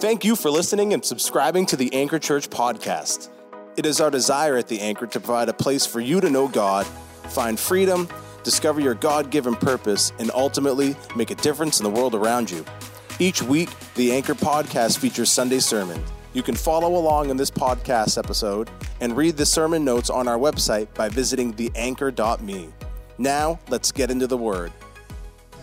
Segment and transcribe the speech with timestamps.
[0.00, 3.28] Thank you for listening and subscribing to the Anchor Church podcast.
[3.76, 6.48] It is our desire at the Anchor to provide a place for you to know
[6.48, 8.08] God, find freedom,
[8.42, 12.64] discover your God given purpose, and ultimately make a difference in the world around you.
[13.18, 16.02] Each week, the Anchor podcast features Sunday sermon.
[16.32, 18.70] You can follow along in this podcast episode
[19.02, 22.70] and read the sermon notes on our website by visiting theanchor.me.
[23.18, 24.72] Now, let's get into the word.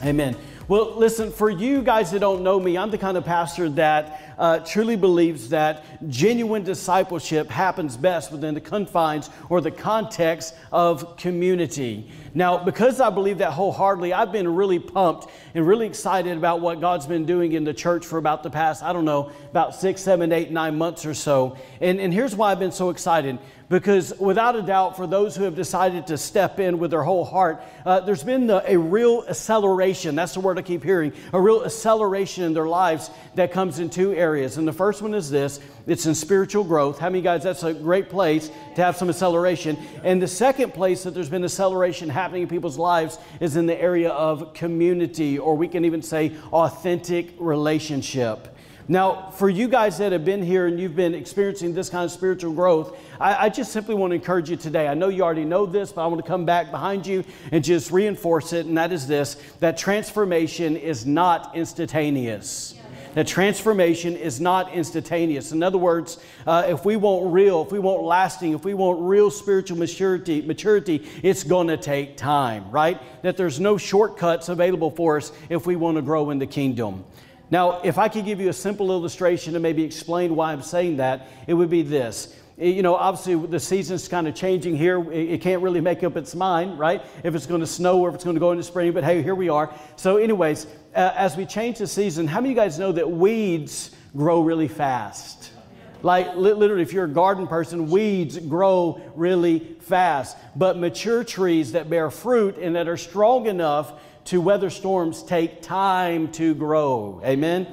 [0.04, 0.38] Amen.
[0.68, 4.27] Well, listen, for you guys that don't know me, I'm the kind of pastor that
[4.38, 11.18] uh, truly believes that genuine discipleship happens best within the confines or the context of
[11.18, 12.10] community.
[12.34, 16.80] Now, because I believe that wholeheartedly, I've been really pumped and really excited about what
[16.80, 20.02] God's been doing in the church for about the past, I don't know, about six,
[20.02, 21.58] seven, eight, nine months or so.
[21.82, 25.44] And, and here's why I've been so excited because without a doubt, for those who
[25.44, 29.26] have decided to step in with their whole heart, uh, there's been the, a real
[29.28, 30.16] acceleration.
[30.16, 33.90] That's the word I keep hearing a real acceleration in their lives that comes in
[33.90, 34.27] two areas.
[34.36, 37.00] And the first one is this it's in spiritual growth.
[37.00, 39.78] How many guys, that's a great place to have some acceleration.
[40.04, 43.82] And the second place that there's been acceleration happening in people's lives is in the
[43.82, 48.54] area of community, or we can even say authentic relationship.
[48.90, 52.12] Now, for you guys that have been here and you've been experiencing this kind of
[52.12, 54.88] spiritual growth, I, I, just simply want to encourage you today.
[54.88, 57.62] I know you already know this, but I want to come back behind you and
[57.62, 62.76] just reinforce it, and that is this that transformation is not instantaneous.
[63.18, 65.52] That transformation is not instantaneous.
[65.52, 69.00] In other words, uh, if we want real, if we want lasting, if we want
[69.02, 73.02] real spiritual maturity, maturity, it's going to take time, right?
[73.24, 77.06] That there's no shortcuts available for us if we want to grow in the kingdom.
[77.50, 80.98] Now, if I could give you a simple illustration to maybe explain why I'm saying
[80.98, 82.36] that, it would be this.
[82.58, 85.12] You know, obviously the season's kind of changing here.
[85.12, 87.04] It can't really make up its mind, right?
[87.24, 89.22] If it's going to snow or if it's going to go into spring, but hey,
[89.22, 89.72] here we are.
[89.96, 90.66] So, anyways,
[90.96, 94.42] uh, as we change the season, how many of you guys know that weeds grow
[94.42, 95.52] really fast?
[96.02, 100.36] Like literally, if you're a garden person, weeds grow really fast.
[100.56, 103.94] But mature trees that bear fruit and that are strong enough
[104.26, 107.22] to weather storms take time to grow.
[107.24, 107.68] Amen?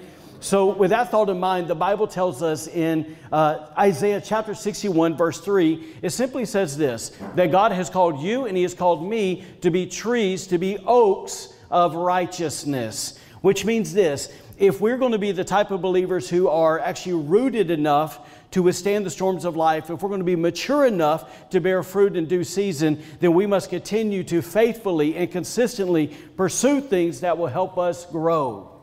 [0.44, 5.16] So, with that thought in mind, the Bible tells us in uh, Isaiah chapter 61,
[5.16, 9.09] verse 3, it simply says this that God has called you and He has called
[9.09, 15.12] me to be trees, to be oaks of righteousness, which means this if we're going
[15.12, 19.47] to be the type of believers who are actually rooted enough to withstand the storms
[19.47, 23.03] of life, if we're going to be mature enough to bear fruit in due season,
[23.21, 28.74] then we must continue to faithfully and consistently pursue things that will help us grow.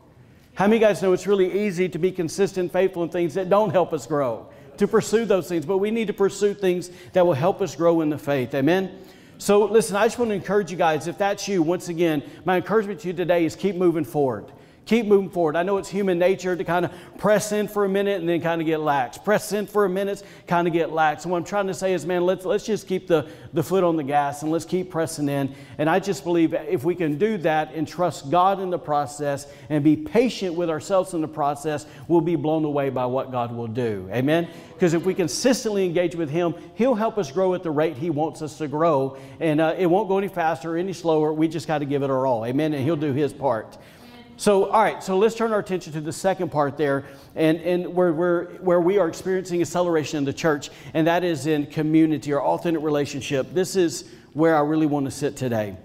[0.54, 3.70] How many guys know it's really easy to be consistent, faithful in things that don't
[3.70, 4.48] help us grow?
[4.78, 8.00] To pursue those things, but we need to pursue things that will help us grow
[8.00, 8.54] in the faith.
[8.54, 8.98] Amen?
[9.38, 12.56] So, listen, I just want to encourage you guys, if that's you, once again, my
[12.56, 14.46] encouragement to you today is keep moving forward
[14.84, 15.56] keep moving forward.
[15.56, 18.40] I know it's human nature to kind of press in for a minute and then
[18.40, 19.16] kind of get lax.
[19.16, 21.24] Press in for a minute, kind of get lax.
[21.24, 23.84] And what I'm trying to say is, man, let's, let's just keep the, the foot
[23.84, 25.54] on the gas and let's keep pressing in.
[25.78, 29.46] And I just believe if we can do that and trust God in the process
[29.68, 33.54] and be patient with ourselves in the process, we'll be blown away by what God
[33.54, 34.08] will do.
[34.12, 34.48] Amen?
[34.74, 38.10] Because if we consistently engage with Him, He'll help us grow at the rate He
[38.10, 39.16] wants us to grow.
[39.38, 41.32] And uh, it won't go any faster or any slower.
[41.32, 42.44] We just got to give it our all.
[42.44, 42.74] Amen?
[42.74, 43.78] And He'll do His part.
[44.42, 47.04] So, all right, so let's turn our attention to the second part there,
[47.36, 51.46] and, and where, we're, where we are experiencing acceleration in the church, and that is
[51.46, 53.54] in community or authentic relationship.
[53.54, 55.76] This is where I really want to sit today.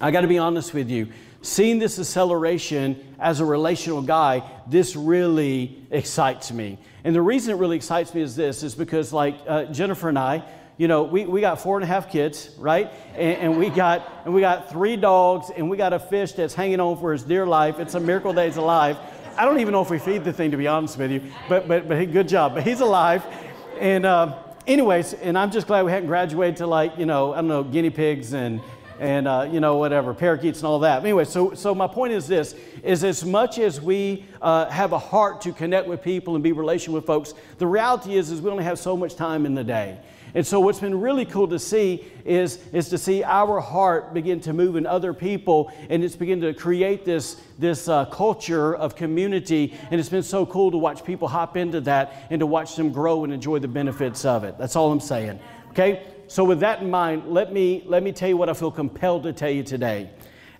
[0.00, 1.06] I got to be honest with you.
[1.42, 6.78] Seeing this acceleration as a relational guy, this really excites me.
[7.04, 10.18] And the reason it really excites me is this is because, like uh, Jennifer and
[10.18, 10.42] I,
[10.76, 12.90] you know, we, we got four and a half kids, right?
[13.14, 16.54] And, and, we got and we got three dogs, and we got a fish that's
[16.54, 17.78] hanging on for his dear life.
[17.78, 18.96] It's a miracle that he's alive.
[19.36, 21.68] I don't even know if we feed the thing, to be honest with you, but
[21.68, 22.54] but but good job.
[22.54, 23.24] But he's alive,
[23.78, 24.36] and uh,
[24.66, 27.62] anyways, and I'm just glad we hadn't graduated to like you know I don't know
[27.62, 28.60] guinea pigs and
[28.98, 31.02] and uh, you know whatever parakeets and all that.
[31.02, 34.98] Anyway, so so my point is this: is as much as we uh, have a
[34.98, 38.50] heart to connect with people and be relation with folks, the reality is is we
[38.50, 39.98] only have so much time in the day.
[40.34, 44.40] And so, what's been really cool to see is, is to see our heart begin
[44.40, 48.96] to move in other people, and it's begin to create this, this uh, culture of
[48.96, 49.74] community.
[49.90, 52.90] And it's been so cool to watch people hop into that and to watch them
[52.90, 54.58] grow and enjoy the benefits of it.
[54.58, 55.38] That's all I'm saying.
[55.70, 56.02] Okay?
[56.26, 59.22] So, with that in mind, let me, let me tell you what I feel compelled
[59.22, 60.10] to tell you today.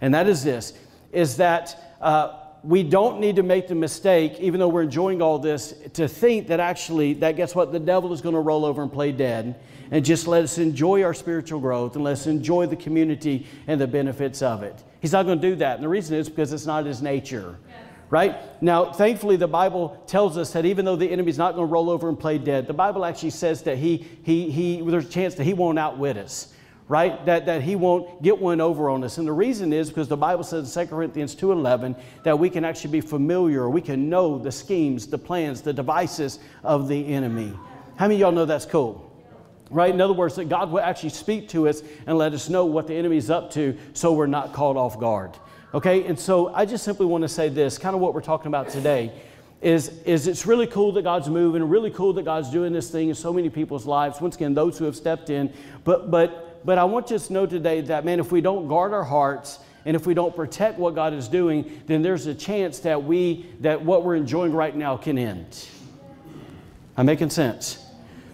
[0.01, 0.75] And that is this
[1.11, 5.39] is that uh, we don't need to make the mistake, even though we're enjoying all
[5.39, 7.73] this, to think that actually, that guess what?
[7.73, 11.03] The devil is going to roll over and play dead and just let us enjoy
[11.03, 14.83] our spiritual growth and let us enjoy the community and the benefits of it.
[15.01, 15.75] He's not going to do that.
[15.75, 17.59] And the reason is because it's not his nature.
[18.09, 18.63] right?
[18.63, 21.91] Now, thankfully, the Bible tells us that even though the enemy's not going to roll
[21.91, 25.35] over and play dead, the Bible actually says that he, he, he, there's a chance
[25.35, 26.53] that he won't outwit us,
[26.89, 27.25] right?
[27.25, 29.19] That, that he won't get one over on us.
[29.19, 32.65] And the reason is because the Bible says in 2 Corinthians 2.11 that we can
[32.65, 37.53] actually be familiar, we can know the schemes, the plans, the devices of the enemy.
[37.97, 39.11] How many of y'all know that's cool?
[39.71, 39.93] Right?
[39.93, 42.87] In other words, that God will actually speak to us and let us know what
[42.87, 45.33] the enemy's up to so we're not caught off guard.
[45.73, 48.47] Okay, and so I just simply want to say this kind of what we're talking
[48.47, 49.11] about today
[49.61, 53.09] is, is it's really cool that God's moving, really cool that God's doing this thing
[53.09, 54.21] in so many people's lives.
[54.21, 55.53] Once again, those who have stepped in.
[55.83, 58.93] But, but, but I want you to know today that, man, if we don't guard
[58.93, 62.79] our hearts, and if we don't protect what God is doing, then there's a chance
[62.81, 65.69] that we that what we're enjoying right now can end.
[66.97, 67.81] I'm making sense.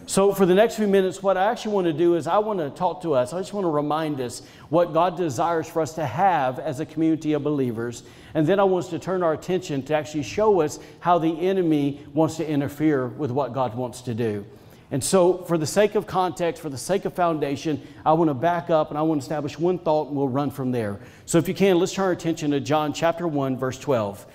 [0.06, 2.58] So, for the next few minutes, what I actually want to do is I want
[2.58, 3.32] to talk to us.
[3.32, 6.86] I just want to remind us what God desires for us to have as a
[6.86, 8.02] community of believers.
[8.34, 11.40] And then I want us to turn our attention to actually show us how the
[11.40, 14.44] enemy wants to interfere with what God wants to do.
[14.92, 18.34] And so, for the sake of context, for the sake of foundation, I want to
[18.34, 20.98] back up and I want to establish one thought and we'll run from there.
[21.26, 24.26] So, if you can, let's turn our attention to John chapter 1, verse 12.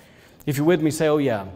[0.45, 1.47] If you're with me, say, Oh, yeah.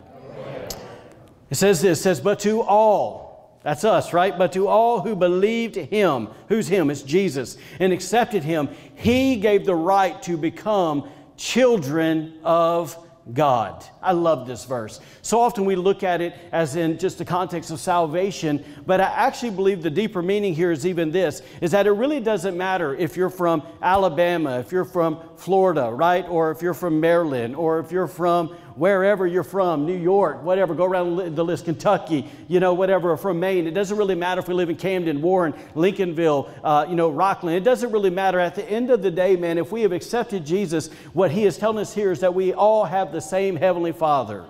[1.50, 4.38] It says this, it says, But to all, that's us, right?
[4.38, 6.90] But to all who believed him, who's him?
[6.90, 12.98] It's Jesus, and accepted him, he gave the right to become children of
[13.34, 13.86] God.
[14.02, 15.00] I love this verse.
[15.22, 19.06] So often we look at it as in just the context of salvation, but I
[19.06, 22.96] actually believe the deeper meaning here is even this is that it really doesn't matter
[22.96, 26.28] if you're from Alabama, if you're from Florida, right?
[26.28, 30.74] Or if you're from Maryland, or if you're from wherever you're from, New York, whatever,
[30.74, 33.68] go around the list, Kentucky, you know, whatever, from Maine.
[33.68, 37.58] It doesn't really matter if we live in Camden, Warren, Lincolnville, uh, you know, Rockland.
[37.58, 38.40] It doesn't really matter.
[38.40, 41.58] At the end of the day, man, if we have accepted Jesus, what he is
[41.58, 44.46] telling us here is that we all have the same Heavenly Father.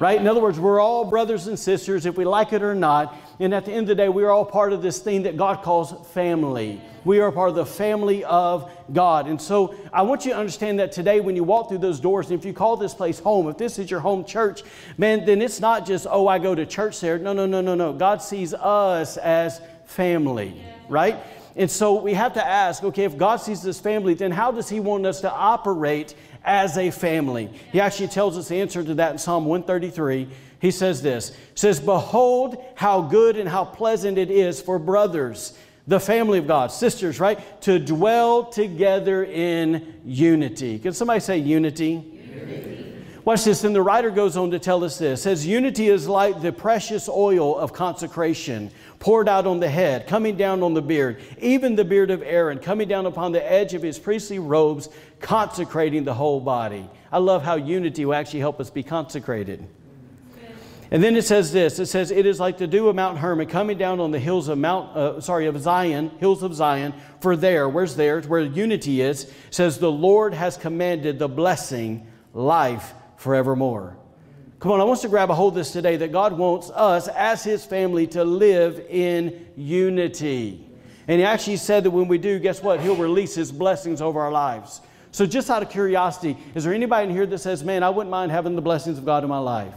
[0.00, 0.18] Right?
[0.20, 3.14] In other words, we're all brothers and sisters, if we like it or not.
[3.40, 5.36] And at the end of the day, we are all part of this thing that
[5.36, 6.80] God calls family.
[7.04, 9.26] We are part of the family of God.
[9.26, 12.30] And so I want you to understand that today, when you walk through those doors,
[12.30, 14.62] and if you call this place home, if this is your home church,
[14.96, 17.18] man, then it's not just, oh, I go to church there.
[17.18, 17.92] No, no, no, no, no.
[17.92, 21.16] God sees us as family, right?
[21.56, 24.68] And so we have to ask okay, if God sees this family, then how does
[24.68, 26.14] He want us to operate
[26.44, 27.48] as a family?
[27.72, 30.28] He actually tells us the answer to that in Psalm 133
[30.64, 35.52] he says this says behold how good and how pleasant it is for brothers
[35.86, 40.78] the family of god sisters right to dwell together in unity.
[40.78, 43.04] Can somebody say unity, unity.
[43.26, 46.40] watch this and the writer goes on to tell us this says unity is like
[46.40, 51.20] the precious oil of consecration poured out on the head coming down on the beard
[51.40, 54.88] even the beard of aaron coming down upon the edge of his priestly robes
[55.20, 56.88] consecrating the whole body.
[57.12, 59.68] I love how unity will actually help us be consecrated
[60.90, 63.46] and then it says this it says, It is like the dew of Mount Hermon
[63.46, 66.94] coming down on the hills of Mount, uh, sorry, of Zion, hills of Zion.
[67.20, 68.18] For there, where's there?
[68.18, 73.96] It's Where unity is, says, The Lord has commanded the blessing, life forevermore.
[74.60, 76.70] Come on, I want us to grab a hold of this today that God wants
[76.70, 80.66] us as His family to live in unity.
[81.08, 82.80] And He actually said that when we do, guess what?
[82.80, 84.80] He'll release His blessings over our lives.
[85.10, 88.10] So, just out of curiosity, is there anybody in here that says, Man, I wouldn't
[88.10, 89.74] mind having the blessings of God in my life?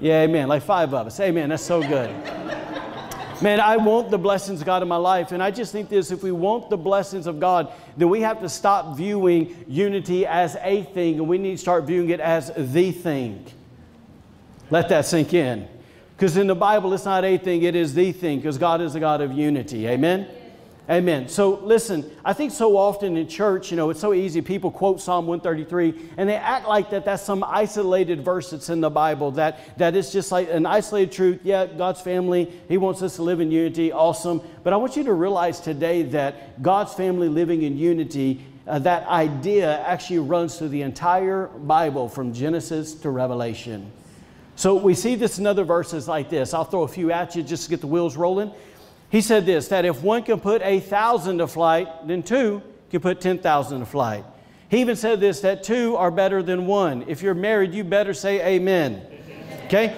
[0.00, 0.48] Yeah, amen.
[0.48, 1.18] Like five of us.
[1.20, 1.48] Amen.
[1.48, 2.10] That's so good.
[3.40, 5.30] Man, I want the blessings of God in my life.
[5.30, 8.40] And I just think this if we want the blessings of God, then we have
[8.40, 12.52] to stop viewing unity as a thing and we need to start viewing it as
[12.56, 13.46] the thing.
[14.70, 15.68] Let that sink in.
[16.16, 18.96] Because in the Bible, it's not a thing, it is the thing, because God is
[18.96, 19.86] a God of unity.
[19.86, 20.26] Amen?
[20.90, 21.28] Amen.
[21.28, 24.40] So listen, I think so often in church, you know, it's so easy.
[24.40, 28.80] People quote Psalm 133 and they act like that that's some isolated verse that's in
[28.80, 31.40] the Bible, that, that it's just like an isolated truth.
[31.42, 33.92] Yeah, God's family, He wants us to live in unity.
[33.92, 34.40] Awesome.
[34.64, 39.06] But I want you to realize today that God's family living in unity, uh, that
[39.08, 43.92] idea actually runs through the entire Bible from Genesis to Revelation.
[44.56, 46.54] So we see this in other verses like this.
[46.54, 48.52] I'll throw a few at you just to get the wheels rolling.
[49.10, 53.00] He said this that if one can put a thousand to flight, then two can
[53.00, 54.24] put 10,000 to flight.
[54.68, 57.04] He even said this that two are better than one.
[57.08, 59.02] If you're married, you better say amen.
[59.66, 59.96] Okay?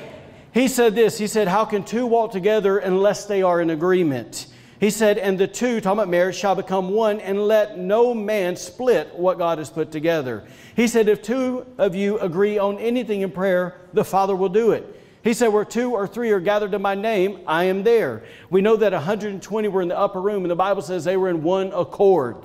[0.52, 4.46] He said this He said, How can two walk together unless they are in agreement?
[4.78, 8.56] He said, And the two, talking about marriage, shall become one, and let no man
[8.56, 10.44] split what God has put together.
[10.74, 14.70] He said, If two of you agree on anything in prayer, the Father will do
[14.70, 14.99] it.
[15.22, 18.22] He said, Where two or three are gathered in my name, I am there.
[18.48, 21.28] We know that 120 were in the upper room, and the Bible says they were
[21.28, 22.36] in one accord.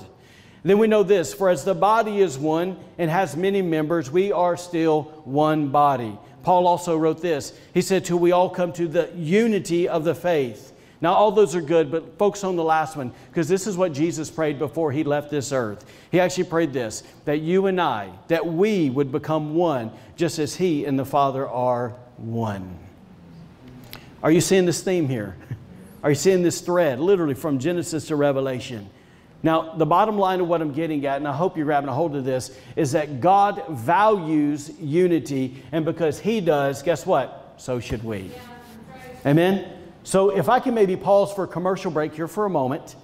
[0.64, 4.32] Then we know this for as the body is one and has many members, we
[4.32, 6.18] are still one body.
[6.42, 7.58] Paul also wrote this.
[7.74, 10.74] He said, Till we all come to the unity of the faith.
[11.02, 13.94] Now, all those are good, but focus on the last one because this is what
[13.94, 15.86] Jesus prayed before he left this earth.
[16.12, 20.56] He actually prayed this that you and I, that we would become one, just as
[20.56, 22.80] he and the Father are one.
[24.24, 25.36] Are you seeing this theme here?
[26.04, 28.90] Are you seeing this thread, literally from Genesis to Revelation?
[29.44, 31.94] Now, the bottom line of what I'm getting at, and I hope you're grabbing a
[31.94, 37.54] hold of this, is that God values unity, and because He does, guess what?
[37.58, 38.32] So should we.
[39.26, 39.75] Amen?
[40.06, 42.96] So, if I can maybe pause for a commercial break here for a moment,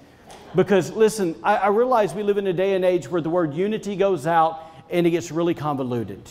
[0.56, 3.56] because listen, I, I realize we live in a day and age where the word
[3.56, 6.22] unity goes out and it gets really convoluted.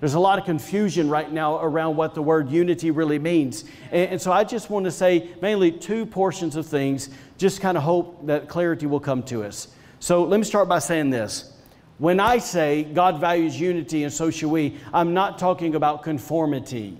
[0.00, 3.64] There's a lot of confusion right now around what the word unity really means.
[3.90, 7.78] And, and, so I just want to say mainly two portions of things, just kind
[7.78, 9.68] of hope that clarity will come to us.
[9.98, 11.56] So let me start by saying this.
[11.96, 16.98] When I say God values unity and so should we, I'm not talking about conformity.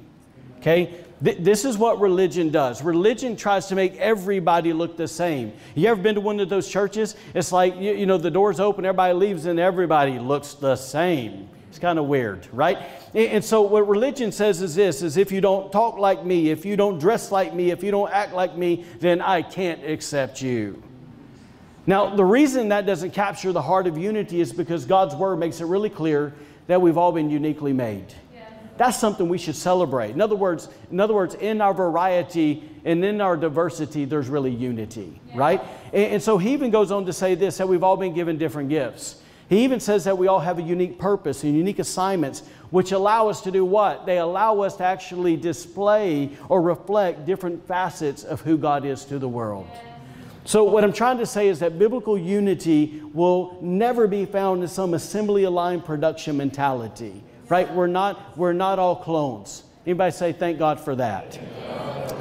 [0.60, 0.94] Okay?
[1.22, 2.82] Th- this is what religion does.
[2.82, 5.52] Religion tries to make everybody look the same.
[5.74, 7.14] You ever been to one of those churches?
[7.34, 11.48] It's like, you, you know, the doors open, everybody leaves, and everybody looks the same.
[11.68, 12.78] It's kind of weird, right?
[13.14, 16.66] And so what religion says is this is if you don't talk like me, if
[16.66, 20.42] you don't dress like me, if you don't act like me, then I can't accept
[20.42, 20.82] you.
[21.86, 25.60] Now, the reason that doesn't capture the heart of unity is because God's word makes
[25.60, 26.34] it really clear
[26.66, 28.14] that we've all been uniquely made.
[28.76, 30.10] That's something we should celebrate.
[30.10, 34.50] In other words, in other words, in our variety and in our diversity, there's really
[34.50, 35.38] unity, yeah.
[35.38, 35.60] right?
[35.92, 38.38] And, and so he even goes on to say this that we've all been given
[38.38, 39.16] different gifts.
[39.48, 43.28] He even says that we all have a unique purpose and unique assignments, which allow
[43.28, 44.06] us to do what?
[44.06, 49.18] They allow us to actually display or reflect different facets of who God is to
[49.18, 49.68] the world.
[50.44, 54.68] So, what I'm trying to say is that biblical unity will never be found in
[54.68, 57.70] some assembly aligned production mentality, right?
[57.74, 59.62] We're not, we're not all clones.
[59.84, 61.38] Anybody say thank God for that?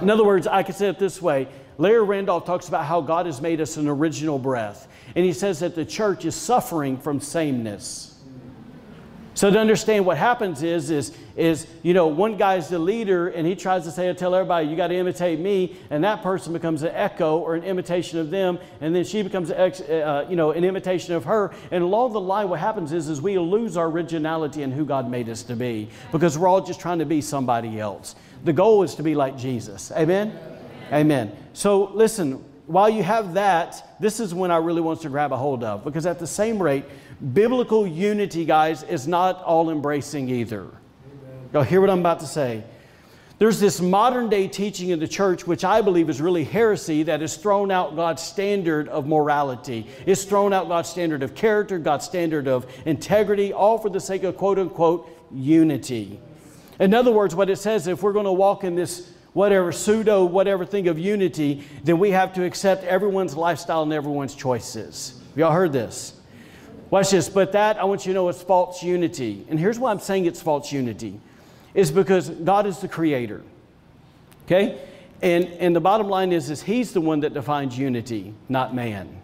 [0.02, 1.48] In other words, I could say it this way
[1.78, 4.90] Larry Randolph talks about how God has made us an original breath.
[5.16, 8.11] And he says that the church is suffering from sameness.
[9.34, 13.48] So to understand what happens is, is, is, you know, one guy's the leader and
[13.48, 15.78] he tries to say, tell everybody, you got to imitate me.
[15.90, 18.60] And that person becomes an echo or an imitation of them.
[18.82, 21.54] And then she becomes, uh, you know, an imitation of her.
[21.72, 25.10] And along the line, what happens is, is we lose our originality in who God
[25.10, 28.16] made us to be because we're all just trying to be somebody else.
[28.44, 29.94] The goal is to be like Jesus.
[29.94, 30.38] Amen?
[30.92, 31.32] Amen.
[31.54, 35.38] So listen, while you have that, this is when I really want to grab a
[35.38, 35.84] hold of.
[35.84, 36.86] Because at the same rate,
[37.34, 40.68] biblical unity, guys, is not all embracing either.
[41.54, 42.64] Y'all hear what I'm about to say?
[43.40, 47.22] There's this modern day teaching in the church, which I believe is really heresy, that
[47.22, 49.88] has thrown out God's standard of morality.
[50.06, 54.24] It's thrown out God's standard of character, God's standard of integrity, all for the sake
[54.24, 56.20] of quote unquote unity.
[56.80, 60.26] In other words, what it says, if we're going to walk in this whatever pseudo
[60.26, 65.20] whatever thing of unity, then we have to accept everyone's lifestyle and everyone's choices.
[65.36, 66.14] Y'all heard this?
[66.90, 67.30] Watch this.
[67.30, 69.46] But that I want you to know is false unity.
[69.50, 71.20] And here's why I'm saying it's false unity.
[71.74, 73.42] Is because God is the creator.
[74.46, 74.78] Okay?
[75.22, 79.22] And, and the bottom line is, is he's the one that defines unity, not man.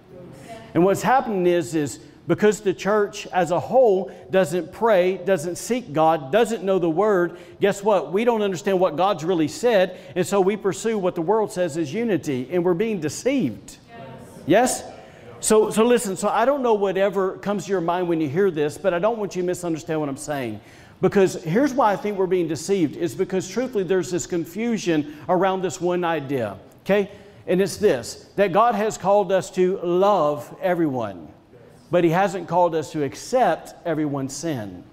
[0.74, 5.94] And what's happening is, is because the church as a whole doesn't pray, doesn't seek
[5.94, 8.12] God, doesn't know the Word, guess what?
[8.12, 11.78] We don't understand what God's really said, and so we pursue what the world says
[11.78, 13.78] is unity, and we're being deceived.
[14.46, 14.84] Yes?
[14.84, 14.94] yes?
[15.40, 18.52] So, so listen, so I don't know whatever comes to your mind when you hear
[18.52, 20.60] this, but I don't want you to misunderstand what I'm saying.
[21.00, 25.62] Because here's why I think we're being deceived is because truthfully there's this confusion around
[25.62, 26.58] this one idea.
[26.82, 27.12] Okay?
[27.46, 31.28] And it's this that God has called us to love everyone
[31.92, 34.84] but He hasn't called us to accept everyone's sin.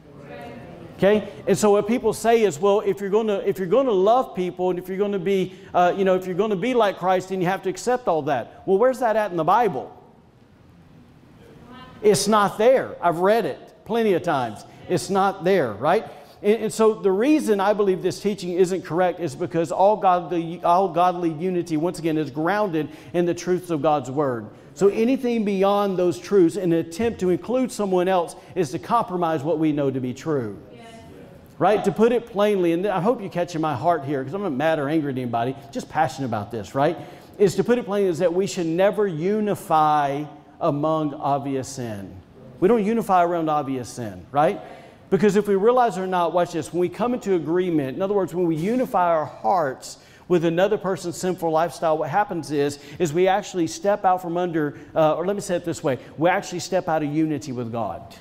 [0.97, 3.87] Okay, and so what people say is, well, if you're going to if you're going
[3.87, 6.51] to love people and if you're going to be, uh, you know, if you're going
[6.51, 8.63] to be like Christ, then you have to accept all that.
[8.65, 9.93] Well, where's that at in the Bible?
[12.01, 12.97] It's not there.
[13.03, 14.65] I've read it plenty of times.
[14.89, 16.07] It's not there, right?
[16.43, 20.63] And, and, so the reason I believe this teaching isn't correct is because all godly,
[20.63, 24.49] all godly unity, once again, is grounded in the truths of God's Word.
[24.75, 29.43] So anything beyond those truths in an attempt to include someone else is to compromise
[29.43, 30.61] what we know to be true.
[31.59, 31.85] Right?
[31.85, 34.43] To put it plainly, and I hope you catch in my heart here, because I'm
[34.43, 36.99] not mad or angry at anybody, just passionate about this, right?
[37.38, 40.25] Is to put it plainly is that we should never unify
[40.61, 42.12] among obvious sin.
[42.59, 44.61] We don't unify around obvious sin, right?
[45.11, 48.14] Because if we realize or not, watch this, when we come into agreement, in other
[48.14, 53.12] words, when we unify our hearts, with another person's sinful lifestyle, what happens is, is
[53.12, 56.28] we actually step out from under, uh, or let me say it this way, we
[56.28, 58.14] actually step out of unity with God.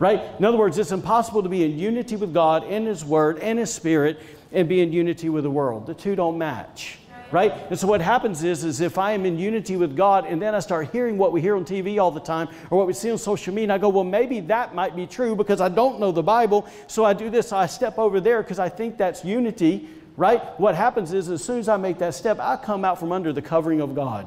[0.00, 0.20] Right?
[0.38, 3.58] In other words, it's impossible to be in unity with God in His Word and
[3.58, 4.20] His Spirit
[4.52, 5.86] and be in unity with the world.
[5.86, 6.98] The two don't match
[7.34, 7.52] right?
[7.68, 10.54] And so what happens is, is if I am in unity with God and then
[10.54, 13.10] I start hearing what we hear on TV all the time or what we see
[13.10, 16.12] on social media, I go, well, maybe that might be true because I don't know
[16.12, 16.64] the Bible.
[16.86, 20.58] So I do this, I step over there because I think that's unity, right?
[20.58, 23.32] What happens is, as soon as I make that step, I come out from under
[23.32, 24.26] the covering of God.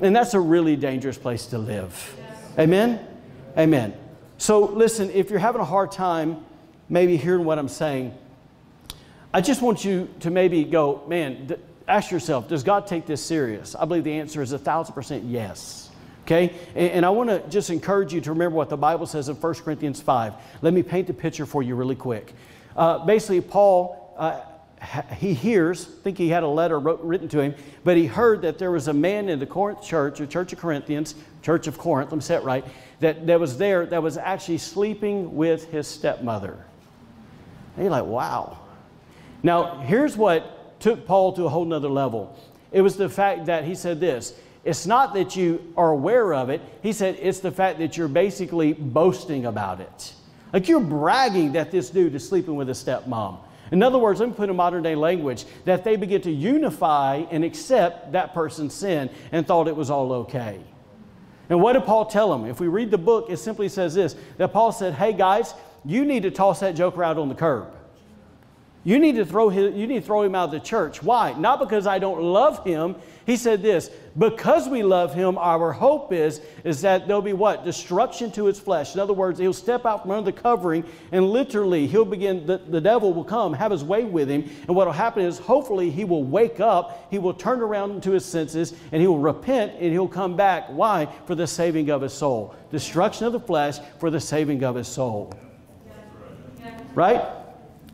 [0.00, 2.16] And that's a really dangerous place to live.
[2.58, 3.04] Amen?
[3.56, 3.94] Amen.
[4.36, 6.44] So listen, if you're having a hard time
[6.88, 8.14] maybe hearing what I'm saying,
[9.34, 13.22] I just want you to maybe go, man, th- ask yourself, does God take this
[13.22, 13.74] serious?
[13.74, 15.90] I believe the answer is a thousand percent yes.
[16.22, 16.54] Okay?
[16.74, 19.36] And, and I want to just encourage you to remember what the Bible says in
[19.36, 20.34] 1 Corinthians 5.
[20.62, 22.32] Let me paint the picture for you really quick.
[22.76, 24.40] Uh, basically, Paul, uh,
[25.16, 27.54] he hears, think he had a letter wrote, written to him,
[27.84, 30.58] but he heard that there was a man in the Corinth church, the Church of
[30.58, 32.64] Corinthians, Church of Corinth, let me say it right,
[33.00, 36.64] that, that was there that was actually sleeping with his stepmother.
[37.74, 38.58] And you're like, wow.
[39.42, 42.36] Now, here's what took Paul to a whole nother level.
[42.72, 46.50] It was the fact that he said this it's not that you are aware of
[46.50, 50.12] it, he said it's the fact that you're basically boasting about it.
[50.52, 53.38] Like you're bragging that this dude is sleeping with a stepmom.
[53.70, 57.24] In other words, let me put in modern day language that they begin to unify
[57.30, 60.60] and accept that person's sin and thought it was all okay.
[61.48, 62.48] And what did Paul tell them?
[62.48, 66.04] If we read the book, it simply says this that Paul said, Hey guys, you
[66.04, 67.72] need to toss that joker out on the curb.
[68.88, 71.02] You need to throw his, you need to throw him out of the church.
[71.02, 71.34] Why?
[71.34, 72.96] Not because I don't love him.
[73.26, 77.66] He said this, because we love him, our hope is, is that there'll be what?
[77.66, 78.94] Destruction to his flesh.
[78.94, 82.62] In other words, he'll step out from under the covering and literally he'll begin, the,
[82.66, 84.48] the devil will come, have his way with him.
[84.66, 88.12] And what will happen is hopefully he will wake up, he will turn around to
[88.12, 90.66] his senses, and he will repent and he'll come back.
[90.68, 91.08] Why?
[91.26, 92.54] For the saving of his soul.
[92.70, 95.34] Destruction of the flesh for the saving of his soul.
[96.94, 97.37] Right?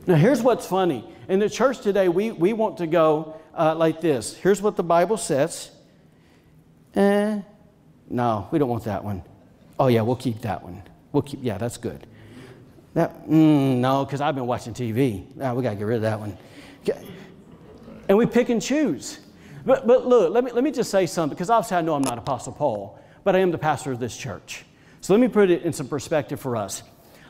[0.06, 1.04] Now, here's what's funny.
[1.28, 4.36] In the church today, we, we want to go uh, like this.
[4.36, 5.70] Here's what the Bible says.
[6.94, 7.40] Eh,
[8.10, 9.22] no, we don't want that one.
[9.78, 10.82] Oh, yeah, we'll keep that one.
[11.12, 12.06] We'll keep, yeah, that's good.
[12.92, 15.24] That, mm, no, because I've been watching TV.
[15.40, 16.36] Ah, we got to get rid of that one.
[18.08, 19.18] And we pick and choose.
[19.64, 22.02] But, but look, let me, let me just say something, because obviously I know I'm
[22.02, 24.66] not Apostle Paul, but I am the pastor of this church.
[25.00, 26.82] So let me put it in some perspective for us.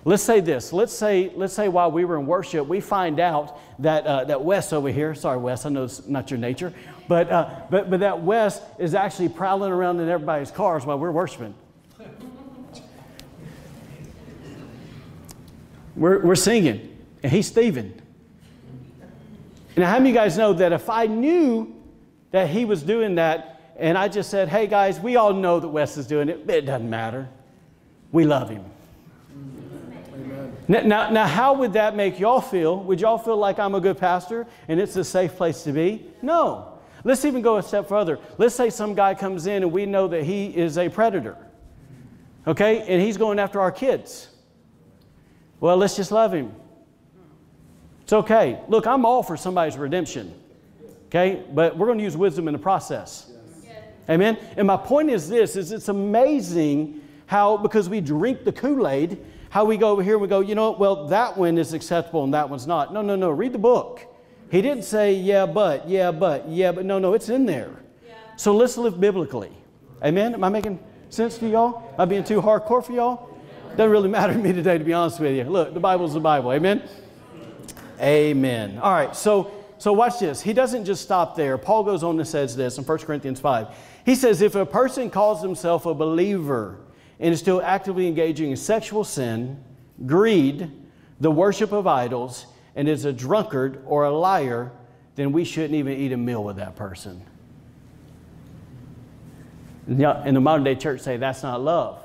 [0.06, 0.72] Let's say this.
[0.72, 4.44] Let's say, let's say while we were in worship, we find out that, uh, that
[4.44, 6.74] Wes over here, sorry, Wes, I know it's not your nature,
[7.08, 11.10] but, uh, but, but that Wes is actually prowling around in everybody's cars while we're
[11.10, 11.54] worshiping.
[15.96, 18.00] We're, we're singing, and he's thieving.
[19.76, 21.74] Now, how many of you guys know that if I knew
[22.30, 25.68] that he was doing that, and I just said, hey guys, we all know that
[25.68, 27.28] Wes is doing it, it doesn't matter.
[28.12, 28.64] We love him.
[30.66, 32.82] Now, now, now, how would that make y'all feel?
[32.84, 36.06] Would y'all feel like I'm a good pastor and it's a safe place to be?
[36.22, 36.74] No.
[37.04, 38.18] Let's even go a step further.
[38.38, 41.36] Let's say some guy comes in and we know that he is a predator,
[42.46, 44.30] okay, and he's going after our kids.
[45.60, 46.52] Well, let's just love him.
[48.04, 48.58] It's okay.
[48.68, 50.34] Look, I'm all for somebody's redemption,
[51.08, 53.30] okay, but we're going to use wisdom in the process.
[53.62, 53.82] Yes.
[54.08, 54.38] Amen.
[54.56, 59.22] And my point is this: is it's amazing how because we drink the Kool Aid
[59.54, 62.24] how we go over here and we go, you know, well, that one is acceptable
[62.24, 62.92] and that one's not.
[62.92, 63.30] No, no, no.
[63.30, 64.04] Read the book.
[64.50, 66.84] He didn't say, yeah, but, yeah, but, yeah, but.
[66.84, 67.70] No, no, it's in there.
[68.04, 68.14] Yeah.
[68.34, 69.52] So let's live biblically.
[70.02, 70.34] Amen?
[70.34, 71.88] Am I making sense to y'all?
[71.92, 73.30] Am I being too hardcore for y'all?
[73.76, 75.44] Doesn't really matter to me today, to be honest with you.
[75.44, 76.52] Look, the Bible's the Bible.
[76.52, 76.82] Amen?
[78.00, 78.78] Amen.
[78.78, 80.42] All right, so, so watch this.
[80.42, 81.58] He doesn't just stop there.
[81.58, 83.68] Paul goes on and says this in 1 Corinthians 5.
[84.04, 86.80] He says, If a person calls himself a believer,
[87.20, 89.62] and is still actively engaging in sexual sin,
[90.06, 90.70] greed,
[91.20, 94.72] the worship of idols, and is a drunkard or a liar,
[95.14, 97.22] then we shouldn't even eat a meal with that person.
[99.86, 99.98] In
[100.34, 102.00] the modern day church say that's not love.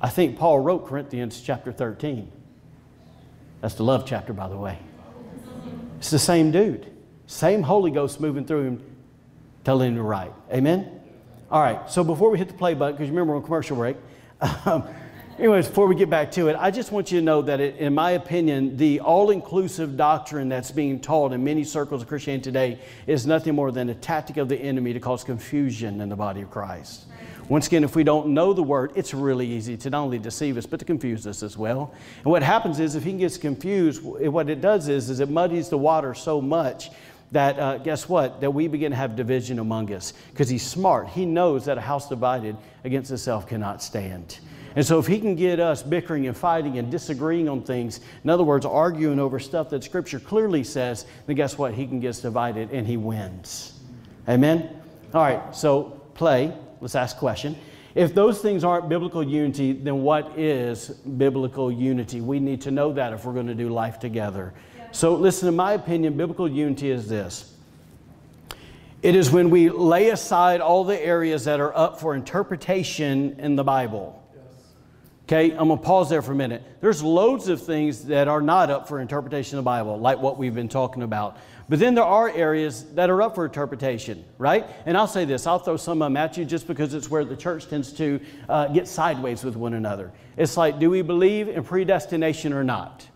[0.00, 2.30] I think Paul wrote Corinthians chapter 13.
[3.60, 4.78] That's the love chapter, by the way.
[5.98, 6.92] It's the same dude,
[7.26, 8.82] same Holy Ghost moving through him,
[9.64, 10.32] telling him to write.
[10.52, 11.00] Amen?
[11.50, 13.76] All right, so before we hit the play button, because you remember we're on commercial
[13.76, 13.98] break,
[14.64, 14.82] um,
[15.38, 17.76] anyways, before we get back to it, I just want you to know that, it,
[17.76, 22.44] in my opinion, the all inclusive doctrine that's being taught in many circles of Christianity
[22.44, 26.16] today is nothing more than a tactic of the enemy to cause confusion in the
[26.16, 27.04] body of Christ.
[27.50, 30.56] Once again, if we don't know the word, it's really easy to not only deceive
[30.56, 31.92] us, but to confuse us as well.
[32.16, 35.68] And what happens is, if he gets confused, what it does is, is it muddies
[35.68, 36.90] the water so much
[37.34, 38.40] that uh, guess what?
[38.40, 41.08] That we begin to have division among us because he's smart.
[41.08, 44.38] He knows that a house divided against itself cannot stand.
[44.76, 48.30] And so, if he can get us bickering and fighting and disagreeing on things, in
[48.30, 51.74] other words, arguing over stuff that Scripture clearly says, then guess what?
[51.74, 53.80] He can get us divided and he wins.
[54.28, 54.80] Amen?
[55.12, 56.52] All right, so play.
[56.80, 57.56] Let's ask a question.
[57.94, 62.20] If those things aren't biblical unity, then what is biblical unity?
[62.20, 64.52] We need to know that if we're going to do life together.
[64.94, 67.52] So, listen, in my opinion, biblical unity is this
[69.02, 73.56] it is when we lay aside all the areas that are up for interpretation in
[73.56, 74.22] the Bible.
[75.24, 76.62] Okay, I'm to pause there for a minute.
[76.80, 80.38] There's loads of things that are not up for interpretation in the Bible, like what
[80.38, 81.38] we've been talking about.
[81.68, 84.64] But then there are areas that are up for interpretation, right?
[84.86, 87.24] And I'll say this I'll throw some of them at you just because it's where
[87.24, 90.12] the church tends to uh, get sideways with one another.
[90.36, 93.08] It's like, do we believe in predestination or not?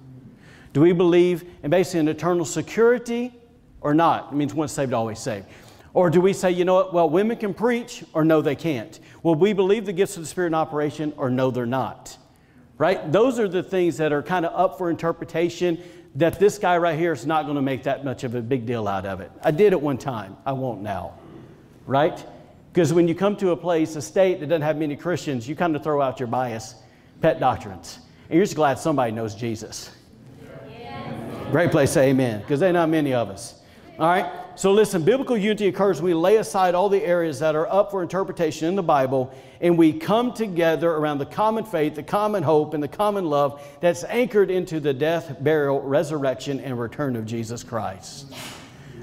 [0.79, 3.35] Do we believe in basically an eternal security
[3.81, 4.31] or not?
[4.31, 5.47] It means once saved, always saved.
[5.93, 9.01] Or do we say, you know what, well, women can preach or no, they can't?
[9.25, 12.17] Well, we believe the gifts of the Spirit in operation or no, they're not?
[12.77, 13.11] Right?
[13.11, 15.83] Those are the things that are kind of up for interpretation
[16.15, 18.65] that this guy right here is not going to make that much of a big
[18.65, 19.33] deal out of it.
[19.43, 21.15] I did it one time, I won't now.
[21.87, 22.25] Right?
[22.73, 25.57] Because when you come to a place, a state that doesn't have many Christians, you
[25.57, 26.77] kind of throw out your bias,
[27.21, 27.99] pet doctrines.
[28.29, 29.91] And you're just glad somebody knows Jesus.
[31.51, 33.55] Great place, say amen, because there not many of us.
[33.99, 34.31] All right?
[34.55, 37.91] So listen, biblical unity occurs when we lay aside all the areas that are up
[37.91, 42.43] for interpretation in the Bible and we come together around the common faith, the common
[42.43, 47.25] hope, and the common love that's anchored into the death, burial, resurrection, and return of
[47.25, 48.33] Jesus Christ.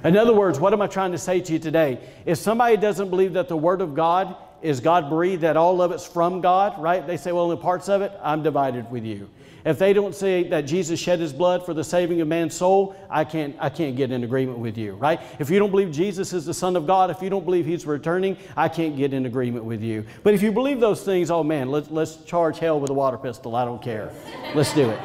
[0.03, 1.99] In other words, what am I trying to say to you today?
[2.25, 5.91] If somebody doesn't believe that the Word of God is God breathed, that all of
[5.91, 7.05] it's from God, right?
[7.05, 9.29] They say, well, in parts of it, I'm divided with you.
[9.65, 12.95] If they don't say that Jesus shed his blood for the saving of man's soul,
[13.09, 15.19] I can't, I can't get in agreement with you, right?
[15.39, 17.87] If you don't believe Jesus is the Son of God, if you don't believe he's
[17.87, 20.05] returning, I can't get in agreement with you.
[20.21, 23.17] But if you believe those things, oh man, let's, let's charge hell with a water
[23.17, 23.55] pistol.
[23.55, 24.11] I don't care.
[24.53, 24.99] Let's do it,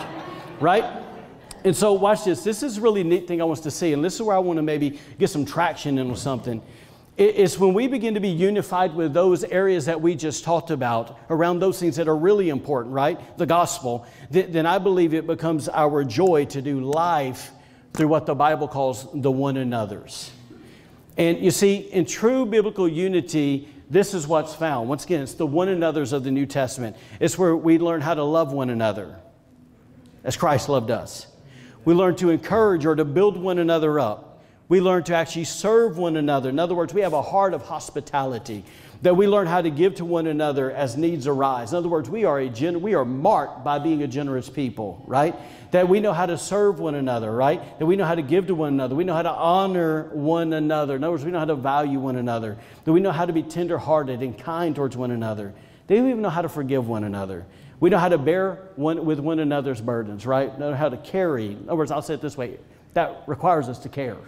[0.61, 0.85] right?
[1.65, 2.43] And so, watch this.
[2.43, 4.39] This is a really neat thing I want to see, and this is where I
[4.39, 6.63] want to maybe get some traction into something.
[7.21, 11.19] It's when we begin to be unified with those areas that we just talked about,
[11.29, 13.37] around those things that are really important, right?
[13.37, 17.51] The gospel, then I believe it becomes our joy to do life
[17.93, 20.33] through what the Bible calls the one another's.
[21.19, 24.89] And you see, in true biblical unity, this is what's found.
[24.89, 26.97] Once again, it's the one another's of the New Testament.
[27.21, 29.15] It's where we learn how to love one another
[30.25, 31.27] as Christ loved us.
[31.85, 34.30] We learn to encourage or to build one another up
[34.71, 36.49] we learn to actually serve one another.
[36.49, 38.65] In other words, we have a heart of hospitality
[39.03, 41.73] that we learn how to give to one another as needs arise.
[41.73, 45.03] In other words, we are a gen- we are marked by being a generous people,
[45.09, 45.35] right?
[45.73, 47.79] That we know how to serve one another, right?
[47.81, 48.95] That we know how to give to one another.
[48.95, 50.95] We know how to honor one another.
[50.95, 52.57] In other words, we know how to value one another.
[52.85, 55.53] That we know how to be tenderhearted and kind towards one another.
[55.89, 57.45] They even know how to forgive one another.
[57.81, 60.57] We know how to bear one with one another's burdens, right?
[60.61, 61.47] Know how to carry.
[61.47, 62.59] In other words, I'll say it this way:
[62.95, 64.19] that requires us to care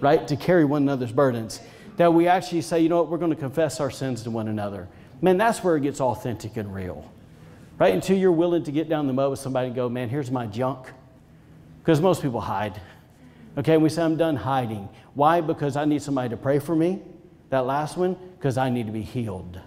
[0.00, 0.26] right?
[0.28, 1.60] To carry one another's burdens.
[1.96, 4.48] That we actually say, you know what, we're going to confess our sins to one
[4.48, 4.88] another.
[5.22, 7.10] Man, that's where it gets authentic and real,
[7.78, 7.94] right?
[7.94, 10.46] Until you're willing to get down the mud with somebody and go, man, here's my
[10.46, 10.92] junk.
[11.80, 12.80] Because most people hide.
[13.56, 14.88] Okay, and we say, I'm done hiding.
[15.14, 15.40] Why?
[15.40, 17.00] Because I need somebody to pray for me.
[17.48, 19.58] That last one, because I need to be healed.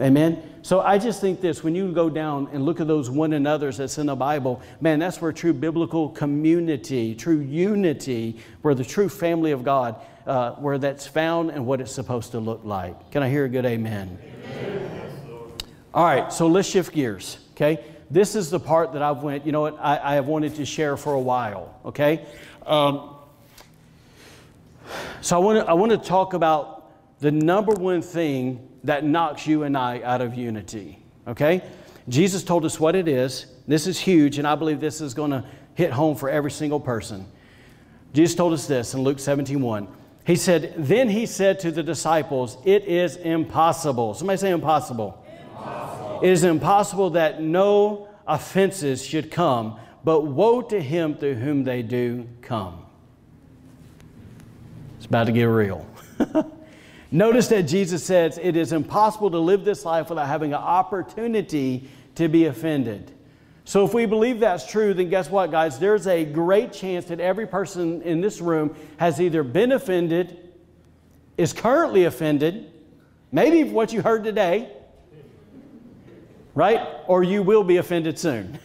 [0.00, 0.42] Amen.
[0.62, 3.76] So I just think this when you go down and look at those one another's
[3.76, 9.08] that's in the Bible, man, that's where true biblical community, true unity, where the true
[9.08, 13.10] family of God, uh, where that's found and what it's supposed to look like.
[13.12, 14.18] Can I hear a good amen?
[14.46, 15.52] amen?
[15.92, 17.84] All right, so let's shift gears, okay?
[18.10, 20.64] This is the part that I've went, you know what, I, I have wanted to
[20.64, 22.26] share for a while, okay?
[22.66, 23.14] Um,
[25.20, 29.46] so I want to I want to talk about the number one thing that knocks
[29.46, 30.98] you and I out of unity.
[31.26, 31.62] Okay?
[32.08, 33.46] Jesus told us what it is.
[33.66, 35.44] This is huge, and I believe this is going to
[35.74, 37.26] hit home for every single person.
[38.12, 39.88] Jesus told us this in Luke 17 1.
[40.26, 44.14] He said, Then he said to the disciples, It is impossible.
[44.14, 45.24] Somebody say impossible.
[45.48, 46.20] impossible.
[46.22, 51.82] It is impossible that no offenses should come, but woe to him through whom they
[51.82, 52.84] do come.
[54.98, 55.86] It's about to get real.
[57.14, 61.88] Notice that Jesus says it is impossible to live this life without having an opportunity
[62.16, 63.12] to be offended.
[63.64, 65.78] So, if we believe that's true, then guess what, guys?
[65.78, 70.50] There's a great chance that every person in this room has either been offended,
[71.38, 72.72] is currently offended,
[73.30, 74.72] maybe what you heard today,
[76.56, 76.80] right?
[77.06, 78.58] Or you will be offended soon,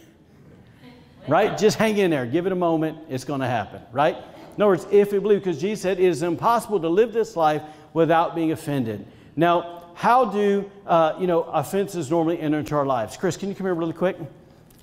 [1.27, 1.55] right?
[1.55, 4.17] Just hang in there, give it a moment, it's going to happen, right?
[4.59, 7.35] In other words, if we believe, because Jesus said it is impossible to live this
[7.35, 7.61] life
[7.93, 9.05] without being offended.
[9.35, 13.17] Now, how do uh, you know offenses normally enter into our lives?
[13.17, 14.17] Chris, can you come here really quick?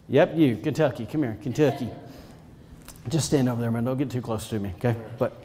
[0.08, 1.06] Yep, you, Kentucky.
[1.06, 1.88] Come here, Kentucky.
[3.08, 3.84] Just stand over there, man.
[3.84, 4.96] Don't get too close to me, okay?
[5.18, 5.42] But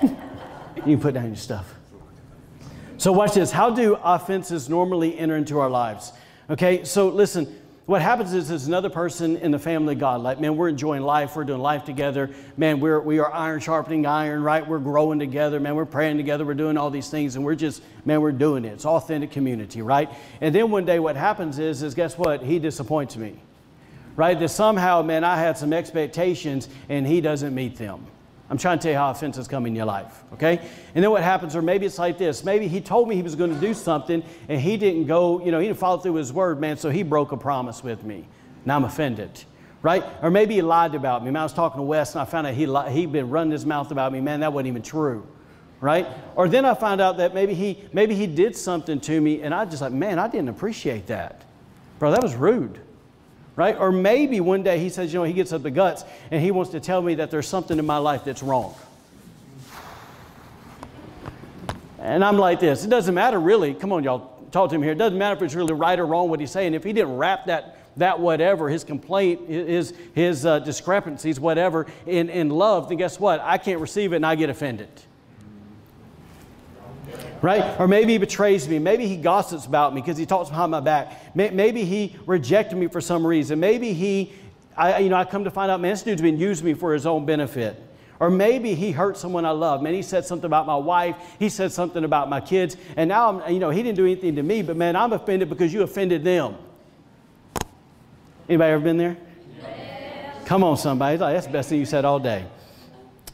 [0.02, 0.16] you
[0.82, 1.74] can put down your stuff.
[2.98, 3.50] So, watch this.
[3.50, 6.12] How do offenses normally enter into our lives?
[6.50, 10.20] Okay, so listen, what happens is there's another person in the family God.
[10.20, 11.34] Like, man, we're enjoying life.
[11.34, 12.30] We're doing life together.
[12.56, 14.66] Man, we're, we are iron sharpening iron, right?
[14.66, 15.58] We're growing together.
[15.58, 16.44] Man, we're praying together.
[16.44, 17.34] We're doing all these things.
[17.34, 18.72] And we're just, man, we're doing it.
[18.74, 20.08] It's authentic community, right?
[20.40, 22.42] And then one day what happens is, is guess what?
[22.42, 23.34] He disappoints me,
[24.14, 24.38] right?
[24.38, 28.06] That somehow, man, I had some expectations and he doesn't meet them.
[28.52, 30.58] I'm trying to tell you how offenses come in your life, okay?
[30.94, 33.34] And then what happens, or maybe it's like this maybe he told me he was
[33.34, 36.34] going to do something and he didn't go, you know, he didn't follow through his
[36.34, 38.28] word, man, so he broke a promise with me.
[38.66, 39.42] Now I'm offended,
[39.80, 40.04] right?
[40.20, 41.30] Or maybe he lied about me.
[41.30, 43.52] Man, I was talking to Wes and I found out he li- he'd been running
[43.52, 44.20] his mouth about me.
[44.20, 45.26] Man, that wasn't even true,
[45.80, 46.06] right?
[46.36, 49.54] Or then I found out that maybe he, maybe he did something to me and
[49.54, 51.42] I just like, man, I didn't appreciate that.
[51.98, 52.82] Bro, that was rude
[53.56, 53.76] right?
[53.76, 56.50] Or maybe one day he says, you know, he gets up the guts and he
[56.50, 58.74] wants to tell me that there's something in my life that's wrong.
[61.98, 62.84] And I'm like this.
[62.84, 63.74] It doesn't matter really.
[63.74, 64.92] Come on, y'all, talk to him here.
[64.92, 66.74] It doesn't matter if it's really right or wrong what he's saying.
[66.74, 72.30] If he didn't wrap that that whatever, his complaint, his, his uh, discrepancies, whatever, in,
[72.30, 73.38] in love, then guess what?
[73.40, 74.88] I can't receive it and I get offended
[77.42, 77.78] right?
[77.78, 78.78] Or maybe he betrays me.
[78.78, 81.34] Maybe he gossips about me because he talks behind my back.
[81.34, 83.60] Maybe he rejected me for some reason.
[83.60, 84.32] Maybe he,
[84.76, 86.94] I, you know, I come to find out, man, this dude's been using me for
[86.94, 87.82] his own benefit.
[88.20, 89.82] Or maybe he hurt someone I love.
[89.82, 91.16] Man, he said something about my wife.
[91.40, 92.76] He said something about my kids.
[92.96, 95.48] And now, I'm, you know, he didn't do anything to me, but man, I'm offended
[95.48, 96.54] because you offended them.
[98.48, 99.16] Anybody ever been there?
[100.44, 101.16] Come on, somebody.
[101.16, 102.44] That's the best thing you said all day.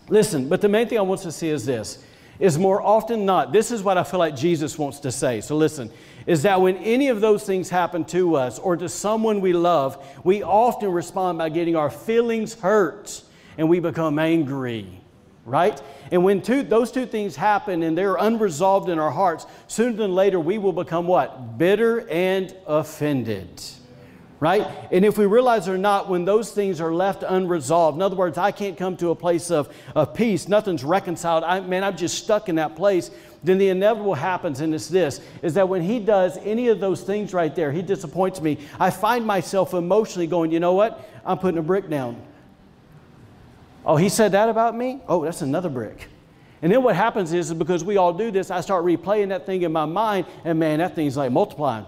[0.08, 2.02] Listen, but the main thing I want to see is this
[2.38, 5.40] is more often not, this is what I feel like Jesus wants to say.
[5.40, 5.90] So listen,
[6.26, 10.04] is that when any of those things happen to us or to someone we love,
[10.24, 13.22] we often respond by getting our feelings hurt
[13.56, 14.86] and we become angry,
[15.44, 15.80] right?
[16.12, 20.14] And when two, those two things happen and they're unresolved in our hearts, sooner than
[20.14, 21.58] later we will become what?
[21.58, 23.62] Bitter and offended
[24.40, 24.66] right?
[24.92, 28.38] And if we realize or not, when those things are left unresolved, in other words,
[28.38, 32.22] I can't come to a place of, of peace, nothing's reconciled, I, man, I'm just
[32.22, 33.10] stuck in that place,
[33.42, 37.02] then the inevitable happens, and it's this, is that when he does any of those
[37.02, 41.08] things right there, he disappoints me, I find myself emotionally going, you know what?
[41.24, 42.22] I'm putting a brick down.
[43.84, 45.00] Oh, he said that about me?
[45.08, 46.08] Oh, that's another brick.
[46.62, 49.46] And then what happens is, is because we all do this, I start replaying that
[49.46, 51.86] thing in my mind, and man, that thing's like multiplying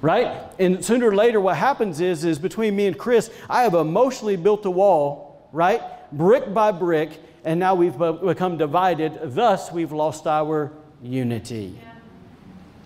[0.00, 0.42] right?
[0.58, 4.36] And sooner or later, what happens is, is between me and Chris, I have emotionally
[4.36, 5.82] built a wall, right?
[6.12, 7.10] Brick by brick,
[7.44, 9.18] and now we've become divided.
[9.34, 11.78] Thus, we've lost our unity,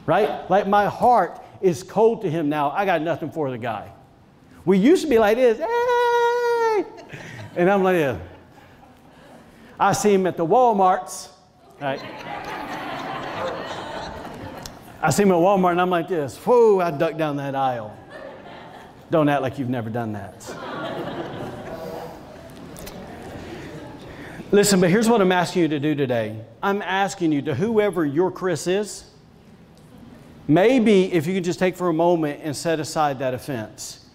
[0.07, 0.48] right?
[0.50, 2.70] Like my heart is cold to him now.
[2.70, 3.90] I got nothing for the guy.
[4.64, 6.85] We used to be like this, hey!
[7.57, 8.18] And I'm like.
[9.79, 11.31] I see him at the Walmarts,
[11.81, 12.00] right?
[15.04, 16.38] I see him at Walmart and I'm like this.
[16.38, 17.94] Whoa, I duck down that aisle.
[19.10, 20.56] Don't act like you've never done that.
[24.50, 26.40] Listen, but here's what I'm asking you to do today.
[26.62, 29.04] I'm asking you to whoever your Chris is,
[30.48, 34.08] maybe if you can just take for a moment and set aside that offense,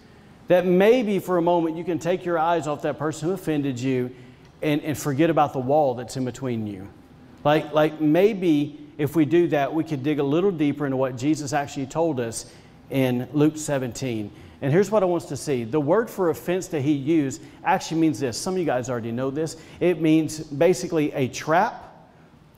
[0.48, 3.78] that maybe for a moment you can take your eyes off that person who offended
[3.78, 4.10] you
[4.60, 6.88] and, and forget about the wall that's in between you.
[7.44, 11.16] Like, like maybe if we do that, we could dig a little deeper into what
[11.16, 12.52] Jesus actually told us
[12.90, 14.30] in Luke 17.
[14.60, 15.64] And here's what I want us to see.
[15.64, 18.36] The word for offense that he used actually means this.
[18.36, 19.56] Some of you guys already know this.
[19.80, 21.96] It means basically a trap,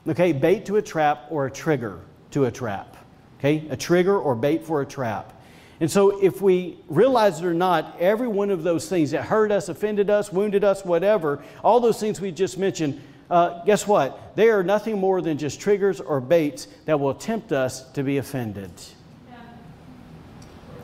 [0.05, 2.01] okay, bait to a trap or a trigger
[2.31, 2.97] to a trap,
[3.39, 5.41] okay, a trigger or bait for a trap.
[5.79, 9.49] And so, if we realize it or not, every one of those things that hurt
[9.49, 13.01] us, offended us, wounded us, whatever, all those things we just mentioned,
[13.33, 14.35] uh, guess what?
[14.35, 18.17] They are nothing more than just triggers or baits that will tempt us to be
[18.17, 18.69] offended.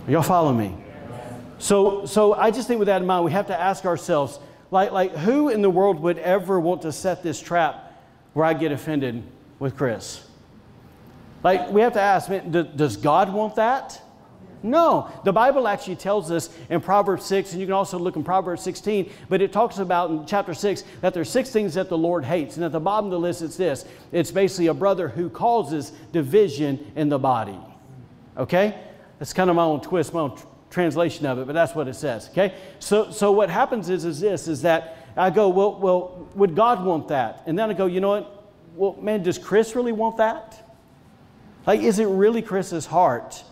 [0.07, 0.75] Y'all follow me?
[1.59, 4.39] So, so I just think with that in mind, we have to ask ourselves,
[4.71, 8.01] like, like who in the world would ever want to set this trap
[8.33, 9.21] where I get offended
[9.59, 10.25] with Chris?
[11.43, 14.01] Like, we have to ask, man, does God want that?
[14.61, 18.23] No, the Bible actually tells us in Proverbs 6, and you can also look in
[18.23, 21.97] Proverbs 16, but it talks about in chapter 6 that there's six things that the
[21.97, 22.57] Lord hates.
[22.57, 25.91] And at the bottom of the list, it's this it's basically a brother who causes
[26.11, 27.57] division in the body.
[28.37, 28.77] Okay?
[29.17, 30.37] That's kind of my own twist, my own
[30.69, 32.29] translation of it, but that's what it says.
[32.29, 32.53] Okay?
[32.79, 36.83] So, so what happens is, is this is that I go, well, well, would God
[36.83, 37.43] want that?
[37.45, 38.35] And then I go, you know what?
[38.75, 40.65] Well, man, does Chris really want that?
[41.65, 43.43] Like, is it really Chris's heart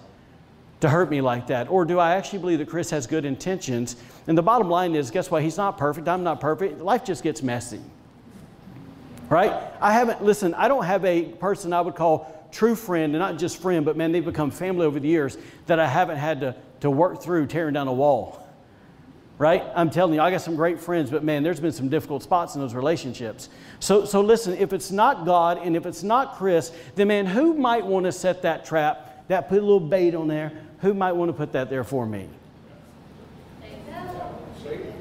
[0.79, 1.69] to hurt me like that?
[1.69, 3.95] Or do I actually believe that Chris has good intentions?
[4.27, 5.41] And the bottom line is, guess what?
[5.43, 6.07] He's not perfect.
[6.07, 6.81] I'm not perfect.
[6.81, 7.81] Life just gets messy.
[9.29, 9.53] Right?
[9.81, 13.37] I haven't, listen, I don't have a person I would call true friend, and not
[13.37, 16.55] just friend, but man, they've become family over the years that I haven't had to,
[16.79, 18.43] to work through tearing down a wall.
[19.37, 19.63] Right?
[19.75, 22.55] I'm telling you, I got some great friends, but man, there's been some difficult spots
[22.55, 23.49] in those relationships.
[23.79, 27.53] So, so listen, if it's not God and if it's not Chris, then man, who
[27.53, 30.53] might want to set that trap, that put a little bait on there?
[30.81, 32.29] Who might want to put that there for me?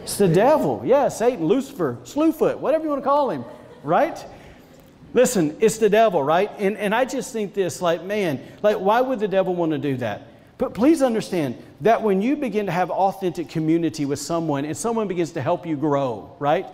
[0.02, 0.82] It's the devil.
[0.84, 3.44] Yeah, Satan, Lucifer, Slewfoot, whatever you want to call him,
[3.82, 4.24] right?
[5.14, 6.50] Listen, it's the devil, right?
[6.58, 9.78] And, and I just think this like, man, like, why would the devil want to
[9.78, 10.28] do that?
[10.58, 15.08] But please understand that when you begin to have authentic community with someone and someone
[15.08, 16.66] begins to help you grow, right?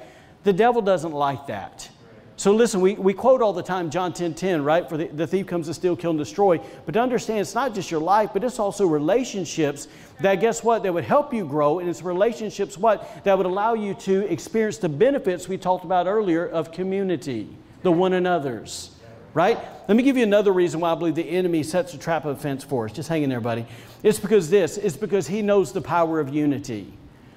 [0.45, 1.89] The devil doesn't like that.
[2.37, 4.89] So listen, we, we quote all the time John 10 10, right?
[4.89, 6.59] For the, the thief comes to steal, kill, and destroy.
[6.87, 9.89] But to understand, it's not just your life, but it's also relationships
[10.21, 11.79] that, guess what, that would help you grow.
[11.79, 16.07] And it's relationships, what, that would allow you to experience the benefits we talked about
[16.07, 17.49] earlier of community
[17.83, 18.91] the one another's.
[19.35, 19.59] Right?
[19.89, 22.37] Let me give you another reason why I believe the enemy sets a trap of
[22.37, 22.93] offense for us.
[22.93, 23.67] Just hang in there, buddy.
[24.03, 26.93] It's because this, it's because he knows the power of unity.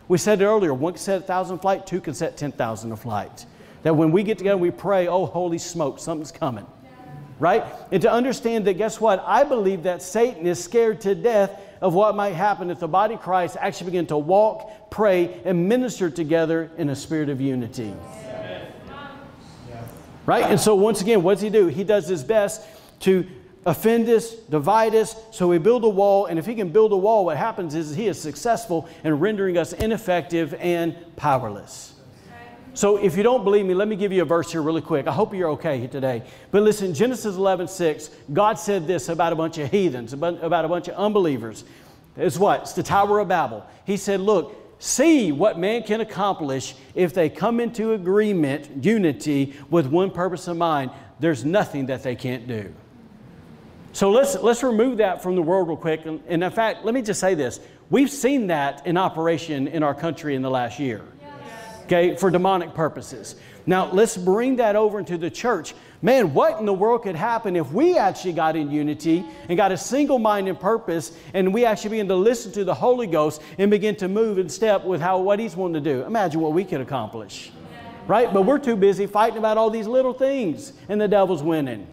[0.07, 2.97] We said it earlier one can set a thousand flight, two can set 10,000 a
[2.97, 3.45] flight.
[3.85, 6.65] That when we get together, we pray, oh, holy smoke, something's coming.
[7.37, 7.63] Right?
[7.91, 9.23] And to understand that, guess what?
[9.27, 13.13] I believe that Satan is scared to death of what might happen if the body
[13.13, 17.93] of Christ actually begin to walk, pray, and minister together in a spirit of unity.
[20.25, 20.45] Right?
[20.45, 21.67] And so, once again, what does he do?
[21.67, 22.63] He does his best
[23.01, 23.27] to
[23.67, 25.15] offend us, divide us.
[25.29, 27.95] So we build a wall, and if he can build a wall, what happens is
[27.95, 31.94] he is successful in rendering us ineffective and powerless.
[32.75, 35.07] So if you don't believe me, let me give you a verse here really quick.
[35.07, 36.23] I hope you're okay today.
[36.51, 40.67] But listen, Genesis 11, 6, God said this about a bunch of heathens, about, a
[40.67, 41.63] bunch of unbelievers.
[42.17, 42.63] It's what?
[42.63, 43.65] It's the Tower of Babel.
[43.85, 49.87] He said, Look, see what man can accomplish if they come into agreement, unity, with
[49.87, 50.91] one purpose in mind.
[51.21, 52.73] There's nothing that they can't do.
[53.93, 56.05] So let's, let's remove that from the world real quick.
[56.05, 57.61] And, and in fact, let me just say this.
[57.89, 61.01] We've seen that in operation in our country in the last year,
[61.85, 63.35] okay, for demonic purposes.
[63.65, 65.73] Now, let's bring that over into the church.
[66.01, 69.71] Man, what in the world could happen if we actually got in unity and got
[69.71, 73.41] a single mind and purpose and we actually begin to listen to the Holy Ghost
[73.57, 76.03] and begin to move in step with how what He's wanting to do?
[76.03, 77.51] Imagine what we could accomplish.
[78.07, 78.31] Right?
[78.31, 81.87] But we're too busy fighting about all these little things and the devil's winning.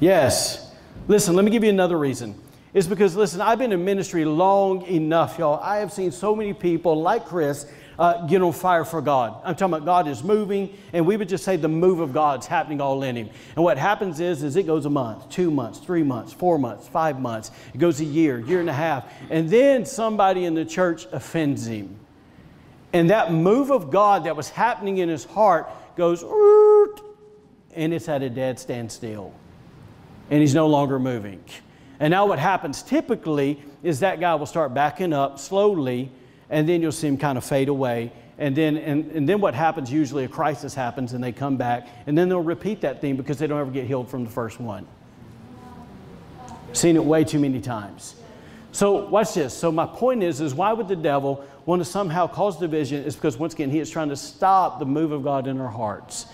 [0.00, 0.74] Yes.
[1.08, 2.38] Listen, let me give you another reason.
[2.78, 5.58] It's because, listen, I've been in ministry long enough, y'all.
[5.60, 7.66] I have seen so many people like Chris
[7.98, 9.34] uh, get on fire for God.
[9.42, 12.46] I'm talking about God is moving, and we would just say the move of God's
[12.46, 13.30] happening all in Him.
[13.56, 16.86] And what happens is, is it goes a month, two months, three months, four months,
[16.86, 17.50] five months.
[17.74, 21.66] It goes a year, year and a half, and then somebody in the church offends
[21.66, 21.96] him,
[22.92, 26.22] and that move of God that was happening in his heart goes,
[27.74, 29.34] and it's at a dead standstill,
[30.30, 31.42] and he's no longer moving.
[32.00, 36.10] And now what happens typically is that guy will start backing up slowly
[36.50, 38.12] and then you'll see him kind of fade away.
[38.38, 41.88] And then, and, and then what happens usually a crisis happens and they come back
[42.06, 44.60] and then they'll repeat that thing because they don't ever get healed from the first
[44.60, 44.86] one.
[46.72, 48.14] Seen it way too many times.
[48.70, 49.54] So watch this.
[49.54, 53.02] So my point is, is why would the devil want to somehow cause division?
[53.02, 55.70] Is because once again he is trying to stop the move of God in our
[55.70, 56.26] hearts.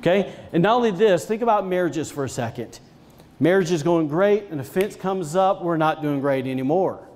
[0.00, 0.32] Okay?
[0.52, 2.80] And not only this, think about marriages for a second.
[3.40, 7.08] Marriage is going great, and a fence comes up, we're not doing great anymore.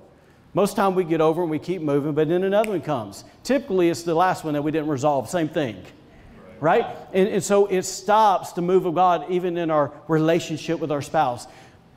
[0.54, 3.24] Most time we get over and we keep moving, but then another one comes.
[3.42, 5.28] Typically, it's the last one that we didn't resolve.
[5.28, 5.82] Same thing.
[6.60, 6.86] Right?
[7.12, 11.02] And, and so it stops the move of God even in our relationship with our
[11.02, 11.46] spouse.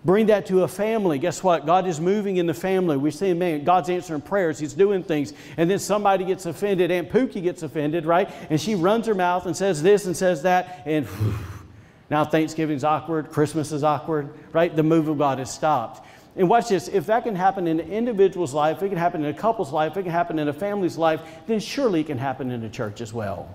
[0.06, 1.20] Bring that to a family.
[1.20, 1.66] Guess what?
[1.66, 2.96] God is moving in the family.
[2.96, 4.58] We see, man, God's answering prayers.
[4.58, 5.34] He's doing things.
[5.58, 6.92] And then somebody gets offended.
[6.92, 8.30] Aunt Pookie gets offended, right?
[8.50, 10.84] And she runs her mouth and says this and says that.
[10.86, 11.38] And whew,
[12.10, 13.32] now Thanksgiving's awkward.
[13.32, 14.76] Christmas is awkward, right?
[14.76, 16.06] The move of God has stopped.
[16.36, 19.34] And watch this if that can happen in an individual's life, it can happen in
[19.34, 22.52] a couple's life, it can happen in a family's life, then surely it can happen
[22.52, 23.50] in a church as well.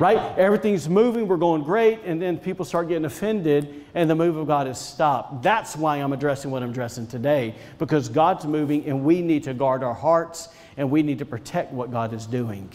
[0.00, 0.16] Right.
[0.16, 0.38] right?
[0.38, 4.46] Everything's moving, we're going great, and then people start getting offended, and the move of
[4.46, 5.42] God is stopped.
[5.42, 9.54] That's why I'm addressing what I'm addressing today, because God's moving, and we need to
[9.54, 12.72] guard our hearts, and we need to protect what God is doing.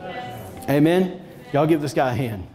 [0.00, 0.68] Yes.
[0.68, 1.22] Amen?
[1.52, 2.46] Y'all give this guy a hand.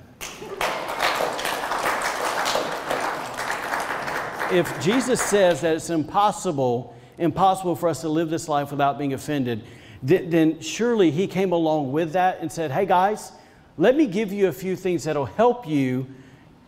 [4.53, 9.13] If Jesus says that it's impossible, impossible for us to live this life without being
[9.13, 9.63] offended,
[10.07, 13.31] th- then surely he came along with that and said, Hey guys,
[13.77, 16.07] let me give you a few things that'll help you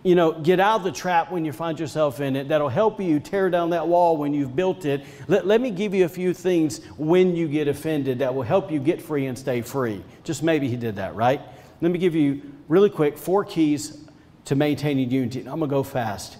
[0.05, 2.47] you know, get out of the trap when you find yourself in it.
[2.47, 5.03] That'll help you tear down that wall when you've built it.
[5.27, 8.71] Let, let me give you a few things when you get offended that will help
[8.71, 10.03] you get free and stay free.
[10.23, 11.41] Just maybe he did that, right?
[11.81, 14.05] Let me give you really quick four keys
[14.45, 15.39] to maintaining unity.
[15.39, 16.37] I'm going to go fast.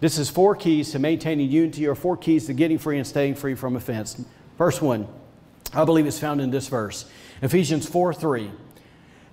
[0.00, 3.34] This is four keys to maintaining unity or four keys to getting free and staying
[3.34, 4.22] free from offense.
[4.56, 5.08] First one,
[5.72, 7.10] I believe it's found in this verse
[7.42, 8.50] Ephesians 4 3.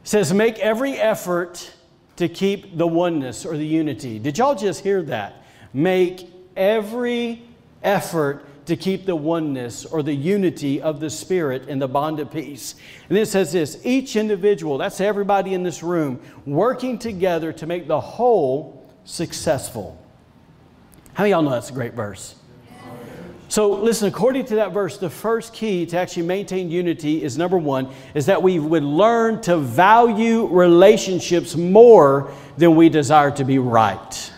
[0.03, 1.71] says, Make every effort
[2.17, 4.19] to keep the oneness or the unity.
[4.19, 5.43] Did y'all just hear that?
[5.73, 7.43] Make every
[7.83, 12.31] effort to keep the oneness or the unity of the Spirit in the bond of
[12.31, 12.75] peace.
[13.09, 17.87] And it says this each individual, that's everybody in this room, working together to make
[17.87, 20.01] the whole successful.
[21.15, 22.35] How many y'all know that's a great verse?
[23.47, 27.57] So listen, according to that verse, the first key to actually maintain unity is number
[27.57, 33.59] one, is that we would learn to value relationships more than we desire to be
[33.59, 34.31] right.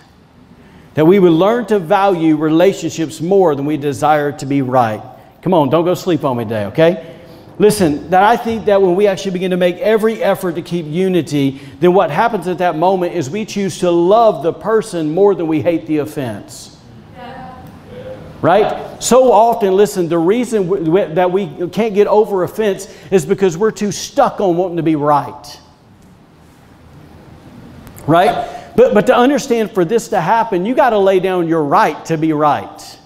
[0.94, 5.02] That we would learn to value relationships more than we desire to be right.
[5.42, 7.17] Come on, don't go sleep on me today, okay?
[7.60, 10.86] Listen, that I think that when we actually begin to make every effort to keep
[10.86, 15.34] unity, then what happens at that moment is we choose to love the person more
[15.34, 16.78] than we hate the offense
[18.42, 19.02] right?
[19.02, 20.68] So often, listen, the reason
[21.16, 24.96] that we can't get over offense is because we're too stuck on wanting to be
[24.96, 25.60] right.
[28.06, 28.74] Right?
[28.76, 32.04] But, but to understand for this to happen, you got to lay down your right
[32.06, 32.97] to be right.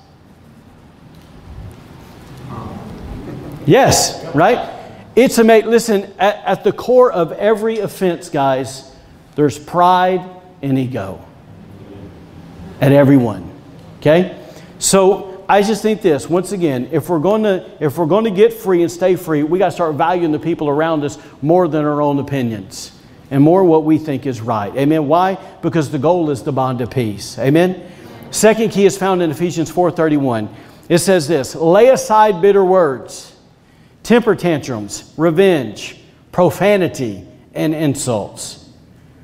[3.66, 4.78] Yes, right?
[5.16, 5.68] It's a mate.
[5.68, 8.96] Listen, at, at the core of every offense, guys,
[9.36, 10.22] there's pride
[10.62, 11.24] and ego.
[12.80, 13.52] At everyone.
[14.00, 14.38] Okay?
[14.80, 18.32] So I just think this once again, if we're going to if we're going to
[18.32, 21.68] get free and stay free, we got to start valuing the people around us more
[21.68, 22.98] than our own opinions
[23.30, 24.76] and more what we think is right.
[24.76, 25.08] Amen.
[25.08, 25.36] Why?
[25.62, 27.38] Because the goal is the bond of peace.
[27.38, 27.92] Amen.
[28.32, 30.50] Second key is found in Ephesians 4:31.
[30.90, 33.31] It says this: "Lay aside bitter words,
[34.04, 36.00] temper tantrums, revenge,
[36.32, 38.70] profanity, and insults."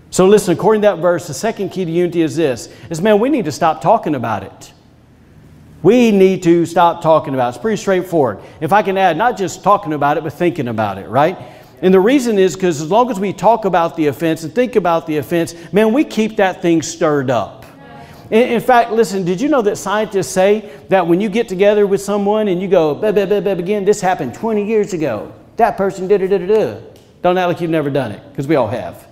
[0.09, 3.19] So listen, according to that verse, the second key to unity is this: is man,
[3.19, 4.73] we need to stop talking about it.
[5.83, 7.49] We need to stop talking about it.
[7.49, 8.39] It's pretty straightforward.
[8.61, 11.37] If I can add, not just talking about it, but thinking about it, right?
[11.81, 14.75] And the reason is because as long as we talk about the offense and think
[14.75, 17.56] about the offense, man, we keep that thing stirred up.
[18.29, 21.87] In, in fact, listen, did you know that scientists say that when you get together
[21.87, 26.21] with someone and you go, blah, again, this happened 20 years ago, that person did
[26.21, 29.07] it, did it, Don't act like you've never done it, because we all have.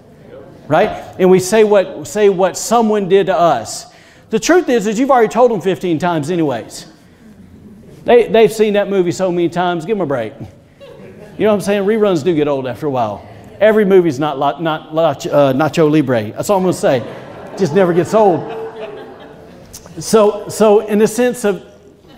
[0.67, 0.89] Right?
[1.19, 3.93] And we say what, say what someone did to us.
[4.31, 6.91] The truth is, is you've already told them 15 times anyways.
[8.03, 9.85] They, they've seen that movie so many times.
[9.85, 10.33] Give them a break.
[11.37, 11.85] You know what I'm saying?
[11.85, 13.27] Reruns do get old after a while.
[13.59, 16.31] Every movie's not, not, not uh, Nacho Libre.
[16.31, 17.55] That's all I'm going to say.
[17.57, 18.64] Just never gets old.
[19.99, 21.65] So, so in the sense of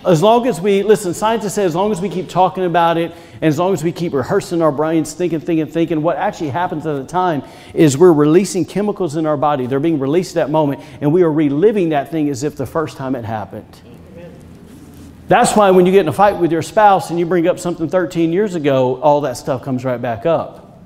[0.05, 3.11] as long as we, listen, scientists say as long as we keep talking about it
[3.33, 6.85] and as long as we keep rehearsing our brains, thinking, thinking, thinking, what actually happens
[6.85, 9.67] at the time is we're releasing chemicals in our body.
[9.67, 12.65] They're being released at that moment, and we are reliving that thing as if the
[12.65, 13.81] first time it happened.
[15.27, 17.59] That's why when you get in a fight with your spouse and you bring up
[17.59, 20.79] something 13 years ago, all that stuff comes right back up.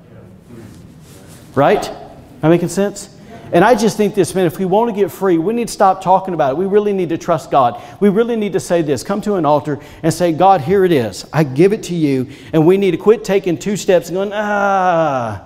[1.54, 1.88] Right?
[1.88, 2.10] Am
[2.42, 3.16] I making sense?
[3.54, 5.74] And I just think this, man, if we want to get free, we need to
[5.74, 6.58] stop talking about it.
[6.58, 7.82] We really need to trust God.
[8.00, 10.92] We really need to say this come to an altar and say, God, here it
[10.94, 11.26] is.
[11.34, 12.30] I give it to you.
[12.54, 15.44] And we need to quit taking two steps and going, ah.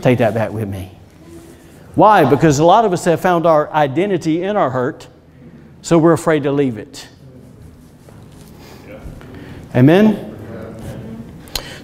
[0.00, 0.92] Take that back with me.
[1.94, 2.28] Why?
[2.28, 5.06] Because a lot of us have found our identity in our hurt,
[5.82, 7.06] so we're afraid to leave it.
[9.74, 10.26] Amen?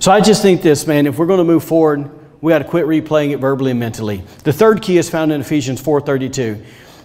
[0.01, 2.11] So I just think this, man, if we're going to move forward,
[2.41, 4.23] we got to quit replaying it verbally and mentally.
[4.45, 6.59] The third key is found in Ephesians 4:32.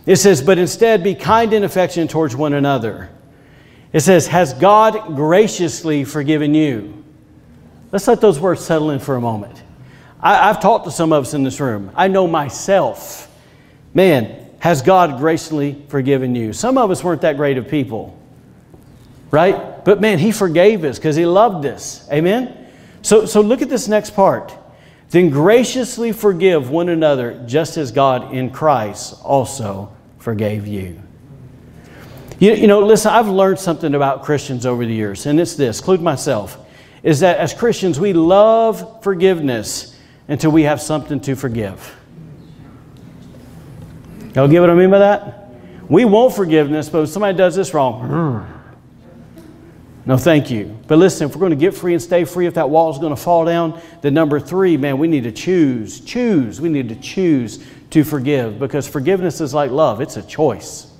[0.05, 3.09] It says, "But instead be kind and affectionate towards one another."
[3.93, 6.93] It says, "Has God graciously forgiven you?"
[7.91, 9.61] Let's let those words settle in for a moment.
[10.21, 11.91] I, have talked to some of us in this room.
[11.95, 13.27] I know myself.
[13.93, 16.53] Man, has God graciously forgiven you?
[16.53, 18.17] Some of us weren't that great of people,
[19.31, 19.83] right?
[19.83, 22.07] But man, He forgave us because He loved us.
[22.11, 22.55] Amen?
[23.01, 24.53] So, so look at this next part.
[25.11, 31.01] Then graciously forgive one another, just as God in Christ also forgave you.
[32.39, 35.79] You, you know, listen, I've learned something about Christians over the years, and it's this,
[35.79, 36.57] include myself,
[37.03, 39.95] is that as Christians, we love forgiveness
[40.29, 41.95] until we have something to forgive.
[44.33, 45.49] Y'all get what I mean by that?
[45.89, 48.60] We want forgiveness, but somebody does this wrong, hmm,
[50.05, 50.77] No, thank you.
[50.87, 52.97] But listen, if we're going to get free and stay free, if that wall is
[52.97, 55.99] going to fall down, then number three, man, we need to choose.
[56.01, 56.59] Choose.
[56.59, 60.91] We need to choose to forgive because forgiveness is like love, it's a choice.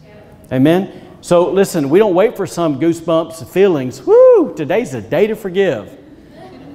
[0.51, 0.91] Amen?
[1.21, 4.01] So listen, we don't wait for some goosebumps, feelings.
[4.01, 5.97] Woo, today's the day to forgive.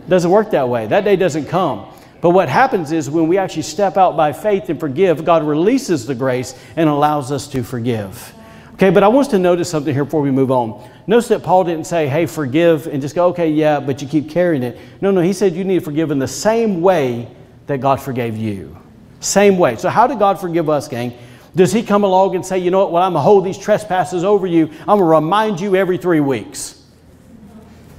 [0.09, 0.87] Doesn't work that way.
[0.87, 1.93] That day doesn't come.
[2.21, 6.07] But what happens is when we actually step out by faith and forgive, God releases
[6.07, 8.35] the grace and allows us to forgive.
[8.77, 10.87] Okay, but I want us to notice something here before we move on.
[11.07, 14.29] Notice that Paul didn't say, hey, forgive, and just go, okay, yeah, but you keep
[14.29, 14.79] carrying it.
[15.01, 17.27] No, no, he said you need to forgive in the same way
[17.69, 18.77] that God forgave you.
[19.21, 19.77] Same way.
[19.77, 21.15] So, how did God forgive us, gang?
[21.55, 23.57] Does he come along and say, you know what, well, I'm going to hold these
[23.57, 24.67] trespasses over you.
[24.81, 26.85] I'm going to remind you every three weeks.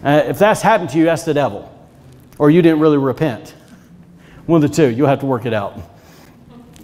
[0.03, 1.73] Uh, if that's happened to you, that's the devil.
[2.38, 3.55] Or you didn't really repent.
[4.45, 4.89] One of the two.
[4.89, 5.80] You'll have to work it out.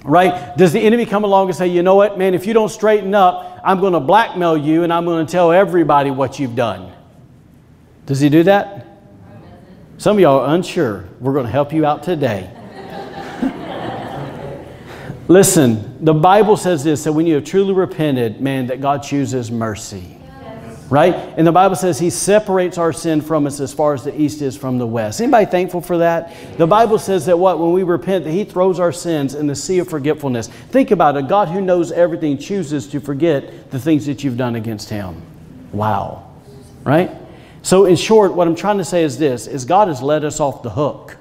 [0.03, 0.57] Right?
[0.57, 3.13] Does the enemy come along and say, you know what, man, if you don't straighten
[3.13, 6.91] up, I'm going to blackmail you and I'm going to tell everybody what you've done?
[8.05, 8.85] Does he do that?
[9.97, 11.05] Some of y'all are unsure.
[11.19, 12.51] We're going to help you out today.
[15.29, 19.49] Listen, the Bible says this that when you have truly repented, man, that God chooses
[19.49, 20.17] mercy.
[20.93, 21.15] Right?
[21.15, 24.43] And the Bible says he separates our sin from us as far as the east
[24.43, 25.21] is from the west.
[25.21, 26.31] Anybody thankful for that?
[26.59, 27.57] The Bible says that what?
[27.57, 30.49] When we repent, that he throws our sins in the sea of forgetfulness.
[30.49, 31.27] Think about it.
[31.27, 35.19] God who knows everything chooses to forget the things that you've done against him.
[35.71, 36.31] Wow.
[36.83, 37.09] Right?
[37.63, 40.39] So in short, what I'm trying to say is this is God has let us
[40.39, 41.17] off the hook.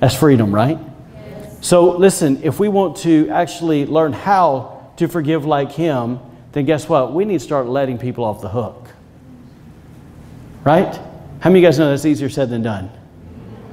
[0.00, 0.80] That's freedom, right?
[1.60, 6.18] So, listen, if we want to actually learn how to forgive like Him,
[6.54, 7.12] then guess what?
[7.12, 8.88] We need to start letting people off the hook.
[10.62, 10.94] Right?
[11.40, 12.90] How many of you guys know that's easier said than done?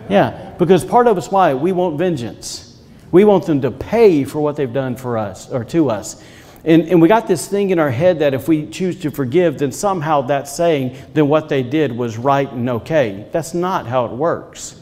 [0.10, 1.54] Yeah, because part of us, why?
[1.54, 2.82] We want vengeance.
[3.12, 6.24] We want them to pay for what they've done for us or to us.
[6.66, 9.60] And, and we got this thing in our head that if we choose to forgive,
[9.60, 13.28] then somehow that's saying then what they did was right and okay.
[13.32, 14.81] That's not how it works.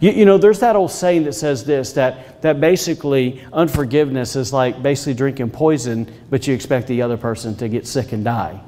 [0.00, 4.52] You, you, know, there's that old saying that says this that, that basically unforgiveness is
[4.52, 8.60] like basically drinking poison, but you expect the other person to get sick and die.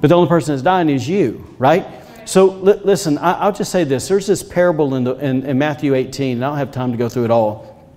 [0.00, 1.86] But the only person that's dying is you, right?
[2.26, 4.08] So li- listen, I, will just say this.
[4.08, 6.98] There's this parable in, the, in, in Matthew 18, and I don't have time to
[6.98, 7.92] go through it all.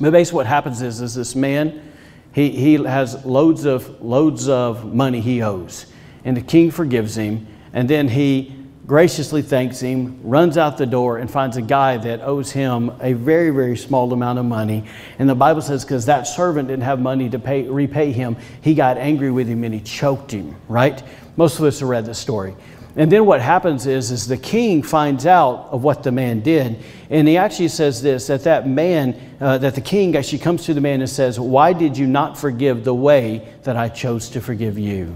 [0.00, 1.92] But basically, what happens is, is this man,
[2.32, 5.86] he, he has loads of, loads of money he owes.
[6.24, 8.56] And the king forgives him, and then he
[8.90, 13.12] graciously thanks him, runs out the door, and finds a guy that owes him a
[13.12, 14.84] very, very small amount of money.
[15.20, 18.74] And the Bible says, because that servant didn't have money to pay, repay him, he
[18.74, 21.04] got angry with him and he choked him, right?
[21.36, 22.56] Most of us have read the story.
[22.96, 26.82] And then what happens is, is the king finds out of what the man did,
[27.10, 30.74] and he actually says this that that man, uh, that the king actually comes to
[30.74, 34.40] the man and says, "Why did you not forgive the way that I chose to
[34.40, 35.14] forgive you?"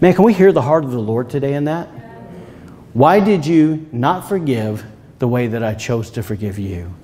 [0.00, 1.88] Man, can we hear the heart of the Lord today in that?
[2.92, 4.84] Why did you not forgive
[5.18, 6.94] the way that I chose to forgive you?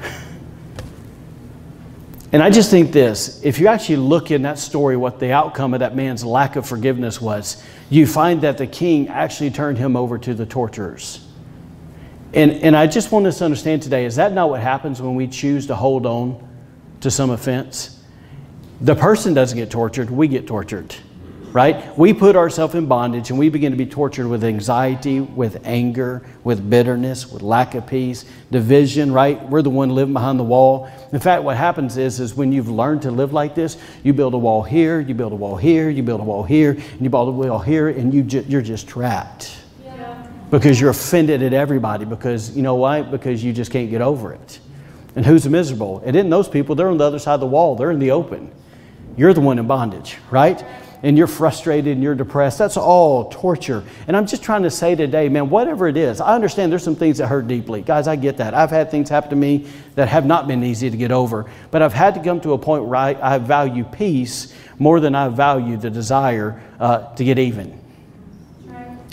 [2.32, 5.74] And I just think this if you actually look in that story, what the outcome
[5.74, 9.96] of that man's lack of forgiveness was, you find that the king actually turned him
[9.96, 11.28] over to the torturers.
[12.32, 15.14] And, and I just want us to understand today is that not what happens when
[15.14, 16.48] we choose to hold on
[17.02, 18.02] to some offense?
[18.80, 20.94] The person doesn't get tortured, we get tortured
[21.52, 21.96] right?
[21.98, 26.22] We put ourselves in bondage and we begin to be tortured with anxiety, with anger,
[26.44, 29.42] with bitterness, with lack of peace, division, right?
[29.48, 30.90] We're the one living behind the wall.
[31.12, 34.34] In fact, what happens is, is when you've learned to live like this, you build
[34.34, 37.10] a wall here, you build a wall here, you build a wall here, and you
[37.10, 39.56] build a wall here, and you ju- you're just trapped.
[39.84, 40.26] Yeah.
[40.50, 43.02] Because you're offended at everybody because, you know why?
[43.02, 44.58] Because you just can't get over it.
[45.14, 46.02] And who's miserable?
[46.06, 46.74] It isn't those people.
[46.74, 47.76] They're on the other side of the wall.
[47.76, 48.50] They're in the open.
[49.16, 50.64] You're the one in bondage, right?
[51.02, 52.58] And you're frustrated and you're depressed.
[52.58, 53.84] That's all torture.
[54.06, 56.96] And I'm just trying to say today, man, whatever it is, I understand there's some
[56.96, 57.82] things that hurt deeply.
[57.82, 58.54] Guys, I get that.
[58.54, 61.50] I've had things happen to me that have not been easy to get over.
[61.70, 65.14] But I've had to come to a point where I, I value peace more than
[65.14, 67.78] I value the desire uh, to get even.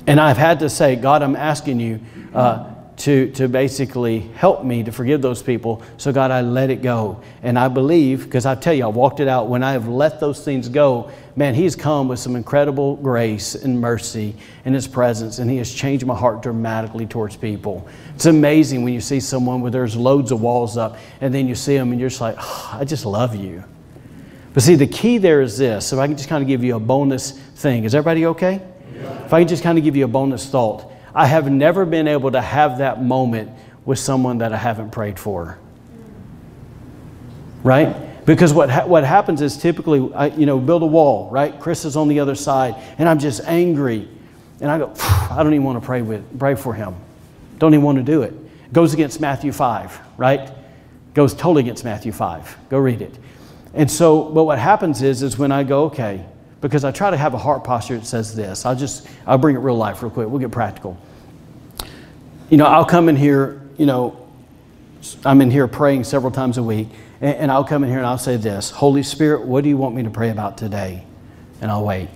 [0.07, 1.99] And I've had to say, God, I'm asking you.
[2.33, 5.81] Uh, to, to basically help me to forgive those people.
[5.95, 7.21] So, God, I let it go.
[7.43, 10.19] And I believe, because I tell you, I walked it out, when I have let
[10.19, 14.35] those things go, man, He's come with some incredible grace and mercy
[14.65, 17.87] in His presence, and He has changed my heart dramatically towards people.
[18.15, 21.55] It's amazing when you see someone where there's loads of walls up, and then you
[21.55, 23.63] see them, and you're just like, oh, I just love you.
[24.53, 25.87] But see, the key there is this.
[25.87, 27.85] So, I can just kind of give you a bonus thing.
[27.85, 28.61] Is everybody okay?
[28.93, 29.25] Yeah.
[29.25, 30.91] If I can just kind of give you a bonus thought.
[31.13, 33.51] I have never been able to have that moment
[33.85, 35.57] with someone that I haven't prayed for.
[37.63, 38.25] Right?
[38.25, 41.59] Because what, ha- what happens is typically, I, you know, build a wall, right?
[41.59, 44.07] Chris is on the other side, and I'm just angry.
[44.61, 46.95] And I go, I don't even want to pray, with, pray for him.
[47.57, 48.33] Don't even want to do it.
[48.71, 50.51] Goes against Matthew 5, right?
[51.13, 52.69] Goes totally against Matthew 5.
[52.69, 53.17] Go read it.
[53.73, 56.25] And so, but what happens is, is when I go, okay,
[56.61, 58.65] because I try to have a heart posture that says this.
[58.65, 60.27] I'll just, I'll bring it real life real quick.
[60.27, 60.97] We'll get practical.
[62.49, 64.27] You know, I'll come in here, you know,
[65.23, 66.89] I'm in here praying several times a week,
[67.21, 69.77] and, and I'll come in here and I'll say this Holy Spirit, what do you
[69.77, 71.05] want me to pray about today?
[71.61, 72.09] And I'll wait.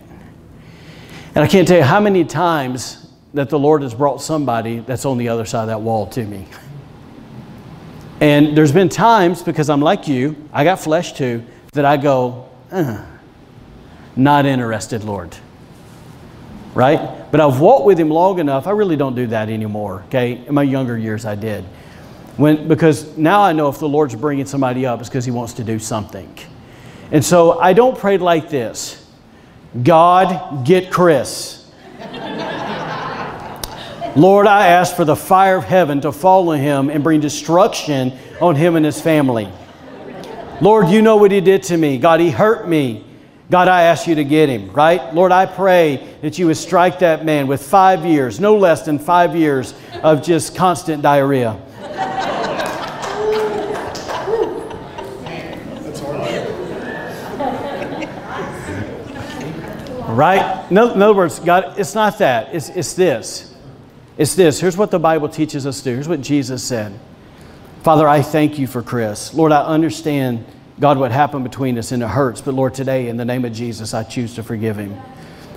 [1.36, 5.06] And I can't tell you how many times that the Lord has brought somebody that's
[5.06, 6.46] on the other side of that wall to me.
[8.20, 12.50] And there's been times, because I'm like you, I got flesh too, that I go,
[12.72, 13.04] uh,
[14.16, 15.36] not interested, Lord.
[16.74, 17.32] Right?
[17.32, 20.03] But I've walked with Him long enough, I really don't do that anymore.
[20.07, 20.45] Okay?
[20.45, 21.64] In my younger years, I did.
[22.38, 25.53] When, because now I know if the Lord's bringing somebody up, it's because He wants
[25.53, 26.36] to do something.
[27.11, 29.07] And so I don't pray like this
[29.82, 31.64] God, get Chris.
[34.16, 38.16] Lord, I ask for the fire of heaven to fall on him and bring destruction
[38.39, 39.51] on him and his family.
[40.61, 41.97] Lord, you know what he did to me.
[41.97, 43.03] God, he hurt me.
[43.54, 45.14] God, I ask you to get him, right?
[45.14, 48.97] Lord, I pray that you would strike that man with five years, no less than
[48.97, 51.51] five years of just constant diarrhea.
[60.08, 60.66] Right?
[60.72, 62.56] In other words, God, it's not that.
[62.56, 63.54] It's, it's this.
[64.18, 64.60] It's this.
[64.60, 65.93] Here's what the Bible teaches us to do.
[65.93, 66.99] Here's what Jesus said.
[67.84, 69.32] Father, I thank you for Chris.
[69.32, 70.43] Lord, I understand,
[70.80, 72.41] God, what happened between us and it hurts.
[72.41, 74.99] But Lord, today, in the name of Jesus, I choose to forgive him.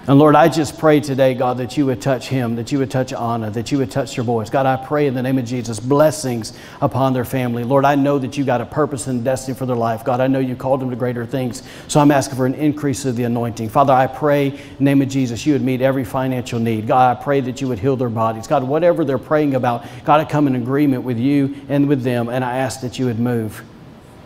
[0.08, 2.92] And Lord, I just pray today, God, that you would touch him, that you would
[2.92, 4.48] touch Anna, that you would touch your boys.
[4.50, 7.64] God, I pray in the name of Jesus, blessings upon their family.
[7.64, 10.04] Lord, I know that you got a purpose and destiny for their life.
[10.04, 11.64] God, I know you called them to greater things.
[11.88, 13.68] So I'm asking for an increase of the anointing.
[13.68, 16.86] Father, I pray in the name of Jesus, you would meet every financial need.
[16.86, 18.46] God, I pray that you would heal their bodies.
[18.46, 22.28] God, whatever they're praying about, God, I come in agreement with you and with them,
[22.28, 23.60] and I ask that you would move.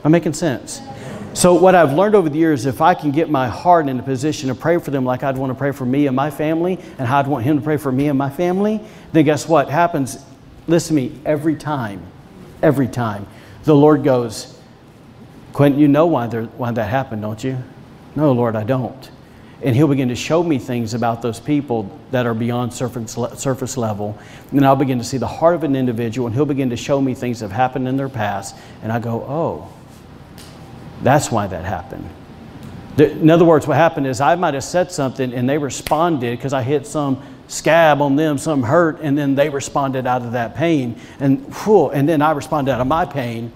[0.04, 0.80] Am I making sense?
[1.32, 4.02] So, what I've learned over the years, if I can get my heart in a
[4.02, 6.78] position to pray for them like I'd want to pray for me and my family,
[6.98, 8.80] and how I'd want Him to pray for me and my family,
[9.12, 10.18] then guess what happens?
[10.66, 12.02] Listen to me, every time,
[12.62, 13.26] every time,
[13.64, 14.58] the Lord goes,
[15.52, 17.58] Quinton, you know why, why that happened, don't you?
[18.16, 19.10] No, Lord, I don't.
[19.62, 23.76] And He'll begin to show me things about those people that are beyond surface, surface
[23.76, 24.18] level.
[24.50, 27.00] And I'll begin to see the heart of an individual, and He'll begin to show
[27.00, 28.56] me things that have happened in their past.
[28.82, 29.72] And I go, oh,
[31.02, 32.08] that's why that happened.
[32.98, 36.52] In other words, what happened is I might have said something and they responded because
[36.52, 40.54] I hit some scab on them, some hurt, and then they responded out of that
[40.54, 41.00] pain.
[41.18, 43.52] And, whew, and then I responded out of my pain,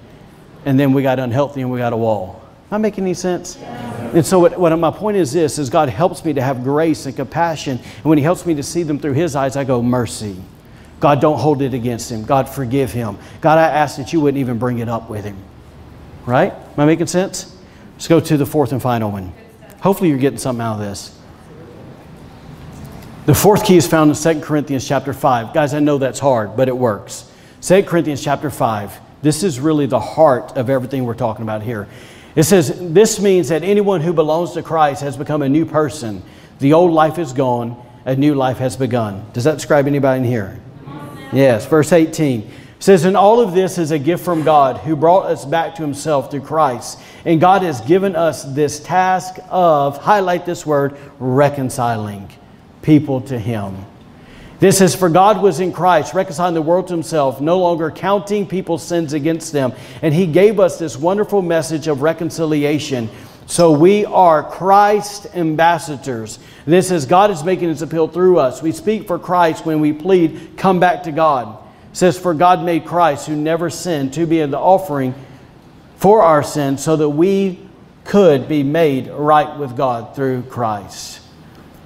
[0.65, 2.43] and then we got unhealthy and we got a wall.
[2.71, 3.57] Am I making any sense?
[3.59, 7.07] And so, what, what my point is this: is God helps me to have grace
[7.07, 9.83] and compassion, and when He helps me to see them through His eyes, I go
[9.83, 10.37] mercy.
[11.05, 12.25] God, don't hold it against him.
[12.25, 13.19] God, forgive him.
[13.43, 15.37] God, I ask that you wouldn't even bring it up with him.
[16.27, 16.53] Right?
[16.53, 17.55] Am I making sense?
[17.93, 19.33] Let's go to the fourth and final one.
[19.81, 21.19] Hopefully you're getting something out of this.
[23.27, 25.55] The fourth key is found in 2 Corinthians chapter 5.
[25.55, 27.31] Guys, I know that's hard, but it works.
[27.63, 29.01] 2 Corinthians chapter 5.
[29.23, 31.89] This is really the heart of everything we're talking about here.
[32.37, 36.23] It says, This means that anyone who belongs to Christ has become a new person.
[36.59, 39.25] The old life is gone, a new life has begun.
[39.33, 40.61] Does that describe anybody in here?
[41.33, 41.67] Yes.
[41.67, 42.51] Verse 18
[42.85, 45.83] says, And all of this is a gift from God who brought us back to
[45.83, 47.01] himself through Christ.
[47.25, 52.29] And God has given us this task of, highlight this word, reconciling
[52.83, 53.87] people to him.
[54.61, 58.47] This is for God was in Christ, reconciling the world to himself, no longer counting
[58.47, 59.73] people's sins against them.
[60.03, 63.09] And he gave us this wonderful message of reconciliation.
[63.47, 66.39] So we are Christ ambassadors.
[66.67, 68.61] This is God is making his appeal through us.
[68.61, 71.64] We speak for Christ when we plead, come back to God
[71.95, 75.15] says, For God made Christ, who never sinned, to be the offering
[75.97, 77.59] for our sins, so that we
[78.05, 81.23] could be made right with God through Christ.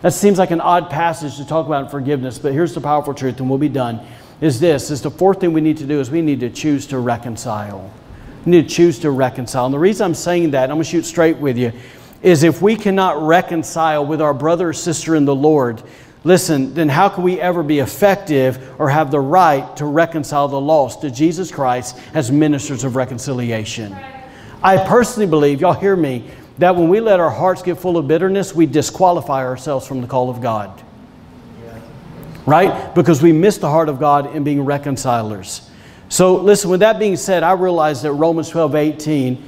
[0.02, 3.38] That seems like an odd passage to talk about forgiveness, but here's the powerful truth,
[3.38, 4.00] and we'll be done.
[4.40, 6.86] Is this is the fourth thing we need to do is we need to choose
[6.88, 7.92] to reconcile.
[8.44, 9.66] We need to choose to reconcile.
[9.66, 11.72] And the reason I'm saying that, I'm to shoot straight with you,
[12.22, 15.82] is if we cannot reconcile with our brother or sister in the Lord,
[16.24, 20.60] listen, then how can we ever be effective or have the right to reconcile the
[20.60, 23.96] lost to Jesus Christ as ministers of reconciliation?
[24.62, 28.08] I personally believe, y'all hear me, that when we let our hearts get full of
[28.08, 30.82] bitterness, we disqualify ourselves from the call of God.
[32.46, 32.94] Right?
[32.94, 35.68] Because we miss the heart of God in being reconcilers.
[36.08, 39.44] So, listen, with that being said, I realize that Romans 12 18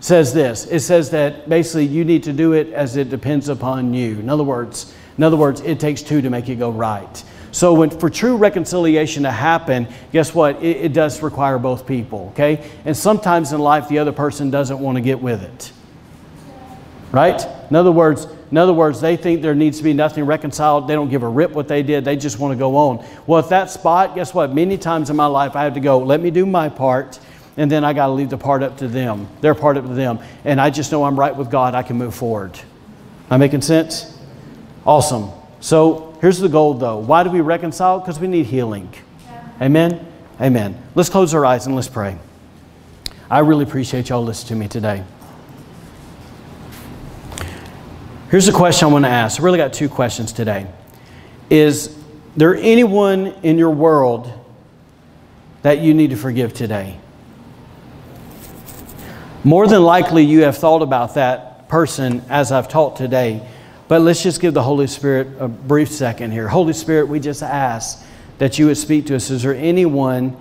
[0.00, 3.94] says this it says that basically you need to do it as it depends upon
[3.94, 4.18] you.
[4.18, 7.24] In other words, in other words, it takes two to make it go right.
[7.52, 10.62] So, when, for true reconciliation to happen, guess what?
[10.62, 12.66] It, it, does require both people, okay?
[12.86, 15.72] And sometimes in life, the other person doesn't want to get with it,
[17.12, 17.38] right?
[17.68, 20.88] In other words, in other words, they think there needs to be nothing reconciled.
[20.88, 22.02] They don't give a rip what they did.
[22.02, 23.04] They just want to go on.
[23.26, 24.54] Well, if that spot, guess what?
[24.54, 27.20] Many times in my life, I have to go, let me do my part,
[27.58, 29.92] and then I got to leave the part up to them, their part up to
[29.92, 30.18] them.
[30.46, 31.74] And I just know I'm right with God.
[31.74, 32.58] I can move forward.
[32.58, 34.16] Am I making sense?
[34.86, 35.30] Awesome.
[35.60, 36.98] So here's the goal, though.
[36.98, 38.00] Why do we reconcile?
[38.00, 38.92] Because we need healing.
[39.60, 40.06] Amen?
[40.40, 40.82] Amen.
[40.94, 42.16] Let's close our eyes and let's pray.
[43.30, 45.04] I really appreciate y'all listening to me today.
[48.30, 49.40] Here's a question I want to ask.
[49.40, 50.66] I really got two questions today.
[51.50, 51.96] Is
[52.36, 54.32] there anyone in your world
[55.62, 56.98] that you need to forgive today?
[59.42, 63.46] More than likely, you have thought about that person as I've taught today.
[63.90, 66.46] But let's just give the Holy Spirit a brief second here.
[66.46, 68.00] Holy Spirit, we just ask
[68.38, 69.30] that you would speak to us.
[69.30, 70.36] Is there anyone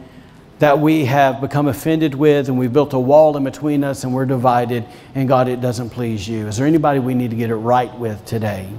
[0.60, 4.14] that we have become offended with and we've built a wall in between us and
[4.14, 4.86] we're divided
[5.16, 6.46] and God, it doesn't please you?
[6.46, 8.70] Is there anybody we need to get it right with today?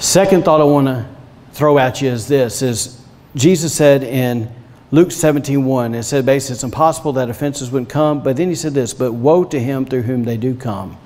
[0.00, 1.06] Second thought I want to
[1.52, 3.00] throw at you is this is
[3.36, 4.52] Jesus said in
[4.90, 8.54] Luke 17, 1, it said basically it's impossible that offenses wouldn't come, but then he
[8.54, 10.96] said this, but woe to him through whom they do come.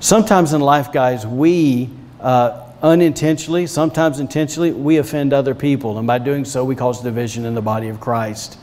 [0.00, 1.88] Sometimes in life, guys, we
[2.20, 7.46] uh, unintentionally, sometimes intentionally, we offend other people, and by doing so, we cause division
[7.46, 8.58] in the body of Christ.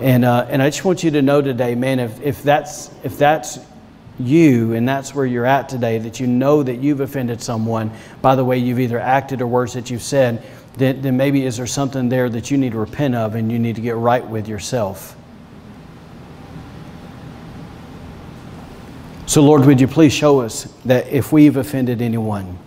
[0.00, 3.18] And, uh, and I just want you to know today, man, if, if, that's, if
[3.18, 3.58] that's
[4.18, 7.90] you and that's where you're at today, that you know that you've offended someone
[8.22, 10.42] by the way you've either acted or worse that you've said,
[10.76, 13.58] then, then maybe is there something there that you need to repent of and you
[13.58, 15.16] need to get right with yourself?
[19.26, 22.58] So, Lord, would you please show us that if we've offended anyone,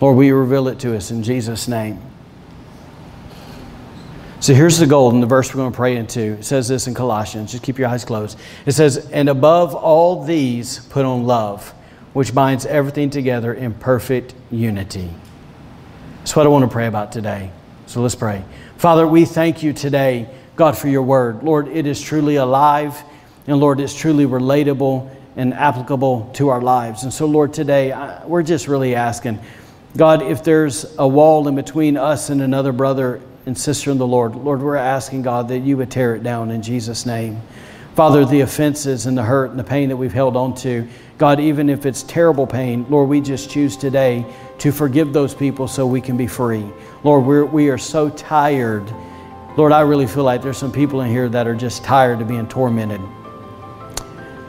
[0.00, 2.00] Lord, will you reveal it to us in Jesus' name?
[4.40, 6.20] So here's the goal in the verse we're going to pray into.
[6.20, 7.52] It says this in Colossians.
[7.52, 8.38] Just keep your eyes closed.
[8.66, 11.70] It says, And above all these, put on love,
[12.12, 15.08] which binds everything together in perfect unity.
[16.24, 17.50] That's what I want to pray about today.
[17.84, 18.42] So let's pray.
[18.78, 21.42] Father, we thank you today, God, for your word.
[21.42, 22.96] Lord, it is truly alive,
[23.46, 27.02] and Lord, it's truly relatable and applicable to our lives.
[27.02, 29.38] And so, Lord, today I, we're just really asking,
[29.98, 34.06] God, if there's a wall in between us and another brother and sister in the
[34.06, 37.42] Lord, Lord, we're asking, God, that you would tear it down in Jesus' name.
[37.96, 41.38] Father, the offenses and the hurt and the pain that we've held on to, God,
[41.38, 44.24] even if it's terrible pain, Lord, we just choose today
[44.58, 46.64] to forgive those people so we can be free.
[47.02, 48.84] Lord, we're, we are so tired.
[49.56, 52.28] Lord, I really feel like there's some people in here that are just tired of
[52.28, 53.00] being tormented.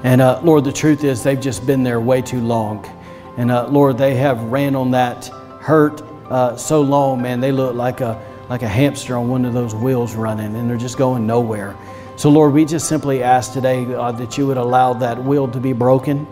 [0.04, 2.86] And uh, Lord, the truth is they've just been there way too long.
[3.38, 5.28] And uh, Lord, they have ran on that
[5.60, 9.54] hurt uh, so long, man, they look like a, like a hamster on one of
[9.54, 11.76] those wheels running and they're just going nowhere.
[12.18, 15.60] So, Lord, we just simply ask today, God, that you would allow that wheel to
[15.60, 16.26] be broken.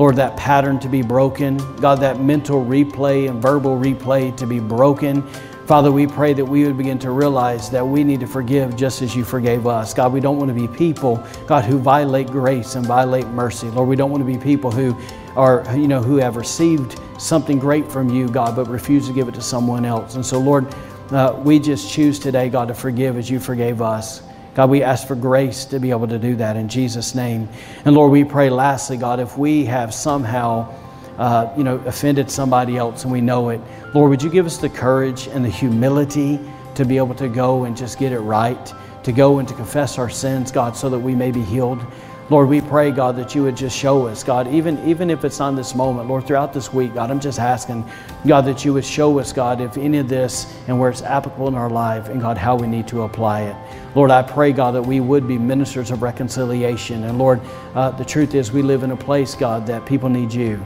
[0.00, 1.58] Lord, that pattern to be broken.
[1.76, 5.22] God, that mental replay and verbal replay to be broken.
[5.66, 9.02] Father, we pray that we would begin to realize that we need to forgive just
[9.02, 9.92] as you forgave us.
[9.92, 13.66] God, we don't want to be people, God, who violate grace and violate mercy.
[13.66, 14.96] Lord, we don't want to be people who
[15.36, 19.28] are, you know, who have received something great from you, God, but refuse to give
[19.28, 20.14] it to someone else.
[20.14, 20.74] And so, Lord,
[21.10, 24.22] uh, we just choose today, God, to forgive as you forgave us.
[24.54, 27.48] God, we ask for grace to be able to do that in Jesus' name.
[27.84, 30.74] And Lord, we pray lastly, God, if we have somehow,
[31.18, 33.60] uh, you know, offended somebody else and we know it,
[33.94, 36.40] Lord, would you give us the courage and the humility
[36.74, 38.72] to be able to go and just get it right,
[39.04, 41.84] to go and to confess our sins, God, so that we may be healed.
[42.30, 45.40] Lord, we pray, God, that you would just show us, God, even, even if it's
[45.40, 47.84] not this moment, Lord, throughout this week, God, I'm just asking,
[48.24, 51.48] God, that you would show us, God, if any of this and where it's applicable
[51.48, 53.56] in our life, and God, how we need to apply it.
[53.94, 57.04] Lord, I pray, God, that we would be ministers of reconciliation.
[57.04, 57.40] And Lord,
[57.74, 60.62] uh, the truth is, we live in a place, God, that people need you.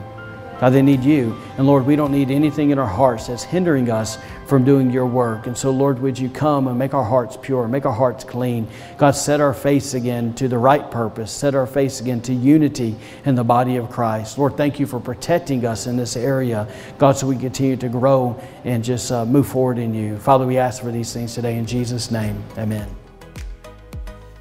[0.60, 1.36] God, they need you.
[1.58, 5.06] And Lord, we don't need anything in our hearts that's hindering us from doing your
[5.06, 5.46] work.
[5.46, 8.68] And so, Lord, would you come and make our hearts pure, make our hearts clean.
[8.96, 12.96] God, set our face again to the right purpose, set our face again to unity
[13.24, 14.38] in the body of Christ.
[14.38, 16.68] Lord, thank you for protecting us in this area,
[16.98, 20.18] God, so we continue to grow and just uh, move forward in you.
[20.18, 22.42] Father, we ask for these things today in Jesus' name.
[22.56, 23.03] Amen.